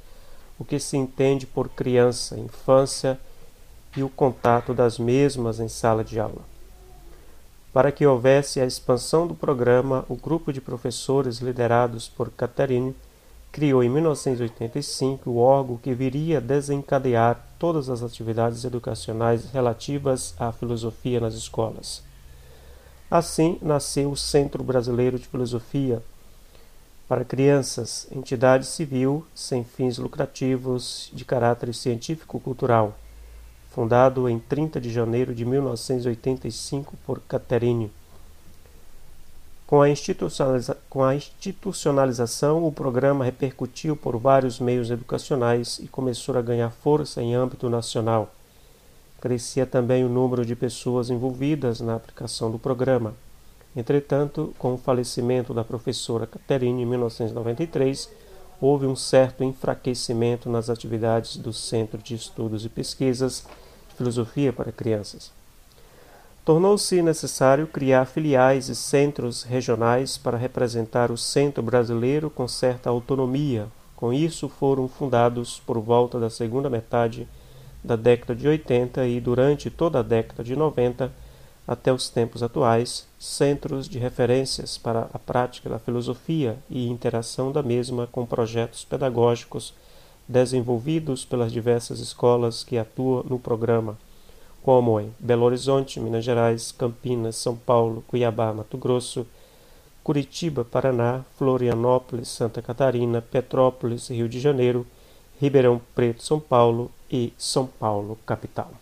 o 0.59 0.65
que 0.65 0.79
se 0.79 0.97
entende 0.97 1.47
por 1.47 1.69
criança, 1.69 2.39
infância 2.39 3.19
e 3.97 4.03
o 4.03 4.09
contato 4.09 4.73
das 4.73 4.99
mesmas 4.99 5.59
em 5.59 5.69
sala 5.69 6.05
de 6.05 6.21
aula. 6.21 6.43
Para 7.73 7.93
que 7.93 8.07
houvesse 8.07 8.61
a 8.61 8.67
expansão 8.67 9.27
do 9.27 9.35
programa, 9.35 10.05
o 10.09 10.17
grupo 10.17 10.53
de 10.53 10.61
professores 10.61 11.39
liderados 11.39 12.09
por 12.09 12.31
Caterine 12.31 12.95
criou 13.53 13.83
em 13.83 13.89
1985 13.89 15.31
o 15.31 15.39
órgão 15.39 15.77
que 15.77 15.95
viria 15.95 16.41
desencadear 16.41 17.45
todas 17.59 17.89
as 17.89 18.03
atividades 18.03 18.65
educacionais 18.65 19.51
relativas 19.51 20.35
à 20.39 20.53
filosofia 20.53 21.21
nas 21.21 21.35
escolas. 21.35 22.03
Assim 23.11 23.59
nasceu 23.61 24.11
o 24.11 24.17
Centro 24.17 24.63
Brasileiro 24.63 25.19
de 25.19 25.27
Filosofia 25.27 26.01
para 27.11 27.25
crianças, 27.25 28.07
entidade 28.13 28.65
civil 28.65 29.27
sem 29.35 29.65
fins 29.65 29.99
lucrativos 29.99 31.11
de 31.13 31.25
caráter 31.25 31.75
científico-cultural 31.75 32.95
fundado 33.71 34.29
em 34.29 34.39
30 34.39 34.81
de 34.81 34.93
janeiro 34.93 35.35
de 35.35 35.45
1985 35.45 36.97
por 37.05 37.21
Caterine. 37.21 37.91
Com 39.67 39.83
a, 39.83 39.87
com 40.89 41.03
a 41.03 41.17
institucionalização, 41.17 42.65
o 42.65 42.71
programa 42.71 43.25
repercutiu 43.25 43.97
por 43.97 44.17
vários 44.17 44.61
meios 44.61 44.91
educacionais 44.91 45.81
e 45.81 45.89
começou 45.89 46.37
a 46.37 46.43
ganhar 46.43 46.71
força 46.71 47.21
em 47.21 47.35
âmbito 47.35 47.69
nacional. 47.69 48.33
Crescia 49.21 49.67
também 49.67 50.05
o 50.05 50.09
número 50.09 50.47
de 50.47 50.57
pessoas 50.57 51.11
envolvidas 51.11 51.81
na 51.81 51.97
aplicação 51.97 52.53
do 52.53 52.59
programa. 52.59 53.15
Entretanto, 53.75 54.53
com 54.59 54.75
o 54.75 54.79
falecimento 54.79 55.55
da 55.55 55.63
professora 55.63 56.27
Caterine 56.27 56.83
em 56.83 56.87
1993, 56.87 58.11
houve 58.61 58.87
um 58.87 58.97
certo 58.97 59.45
enfraquecimento 59.45 60.51
nas 60.51 60.69
atividades 60.69 61.37
do 61.37 61.53
Centro 61.53 61.99
de 61.99 62.15
Estudos 62.15 62.65
e 62.65 62.69
Pesquisas 62.69 63.47
de 63.89 63.95
Filosofia 63.95 64.53
para 64.53 64.73
Crianças. 64.73 65.33
Tornou-se 66.45 67.01
necessário 67.01 67.67
criar 67.67 68.07
filiais 68.07 68.69
e 68.69 68.75
centros 68.75 69.45
regionais 69.45 70.19
para 70.19 70.37
representar 70.37 71.13
o 71.13 71.17
centro 71.17 71.63
brasileiro 71.63 72.29
com 72.29 72.49
certa 72.49 72.91
autonomia. 72.91 73.69
Com 73.95 74.13
isso, 74.13 74.49
foram 74.49 74.89
fundados 74.89 75.61
por 75.65 75.79
volta 75.79 76.19
da 76.19 76.29
segunda 76.29 76.69
metade 76.69 77.29
da 77.85 77.95
década 77.95 78.35
de 78.35 78.49
80 78.49 79.07
e 79.07 79.21
durante 79.21 79.71
toda 79.71 80.01
a 80.01 80.03
década 80.03 80.43
de 80.43 80.57
90 80.57 81.13
até 81.71 81.93
os 81.93 82.09
tempos 82.09 82.43
atuais, 82.43 83.07
centros 83.17 83.89
de 83.89 83.97
referências 83.97 84.77
para 84.77 85.09
a 85.15 85.19
prática 85.21 85.71
da 85.71 85.79
filosofia 85.79 86.59
e 86.69 86.89
interação 86.89 87.53
da 87.53 87.63
mesma 87.63 88.09
com 88.09 88.27
projetos 88.27 88.85
pedagógicos 88.85 89.73
desenvolvidos 90.27 91.25
pelas 91.25 91.53
diversas 91.53 92.01
escolas 92.01 92.65
que 92.65 92.77
atuam 92.77 93.23
no 93.23 93.39
programa, 93.39 93.97
como 94.65 94.99
em 94.99 95.15
Belo 95.21 95.45
Horizonte, 95.45 96.01
Minas 96.01 96.25
Gerais, 96.25 96.73
Campinas, 96.73 97.37
São 97.37 97.55
Paulo, 97.55 98.03
Cuiabá, 98.09 98.53
Mato 98.53 98.77
Grosso, 98.77 99.25
Curitiba, 100.03 100.65
Paraná, 100.65 101.25
Florianópolis, 101.39 102.27
Santa 102.31 102.61
Catarina, 102.61 103.23
Petrópolis, 103.23 104.09
Rio 104.09 104.29
de 104.29 104.41
Janeiro, 104.41 104.85
Ribeirão 105.41 105.81
Preto, 105.95 106.25
São 106.25 106.41
Paulo 106.41 106.91
e 107.09 107.33
São 107.39 107.69
Paulo, 107.69 108.19
capital. 108.27 108.73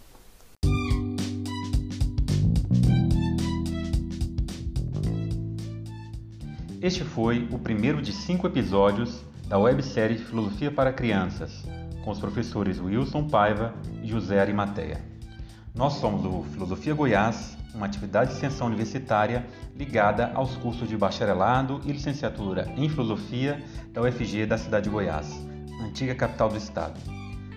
Este 6.80 7.02
foi 7.02 7.48
o 7.50 7.58
primeiro 7.58 8.00
de 8.00 8.12
cinco 8.12 8.46
episódios 8.46 9.24
da 9.48 9.58
websérie 9.58 10.16
Filosofia 10.16 10.70
para 10.70 10.92
Crianças, 10.92 11.64
com 12.04 12.12
os 12.12 12.20
professores 12.20 12.78
Wilson 12.78 13.26
Paiva 13.26 13.74
e 14.00 14.06
José 14.06 14.40
Arimateia. 14.40 15.02
Nós 15.74 15.94
somos 15.94 16.24
o 16.24 16.44
Filosofia 16.52 16.94
Goiás, 16.94 17.58
uma 17.74 17.86
atividade 17.86 18.30
de 18.30 18.36
extensão 18.36 18.68
universitária 18.68 19.44
ligada 19.74 20.30
aos 20.34 20.56
cursos 20.58 20.88
de 20.88 20.96
bacharelado 20.96 21.80
e 21.84 21.90
licenciatura 21.90 22.72
em 22.76 22.88
Filosofia 22.88 23.60
da 23.92 24.02
UFG 24.02 24.46
da 24.46 24.56
cidade 24.56 24.84
de 24.84 24.90
Goiás, 24.90 25.44
antiga 25.82 26.14
capital 26.14 26.48
do 26.48 26.56
estado. 26.56 27.00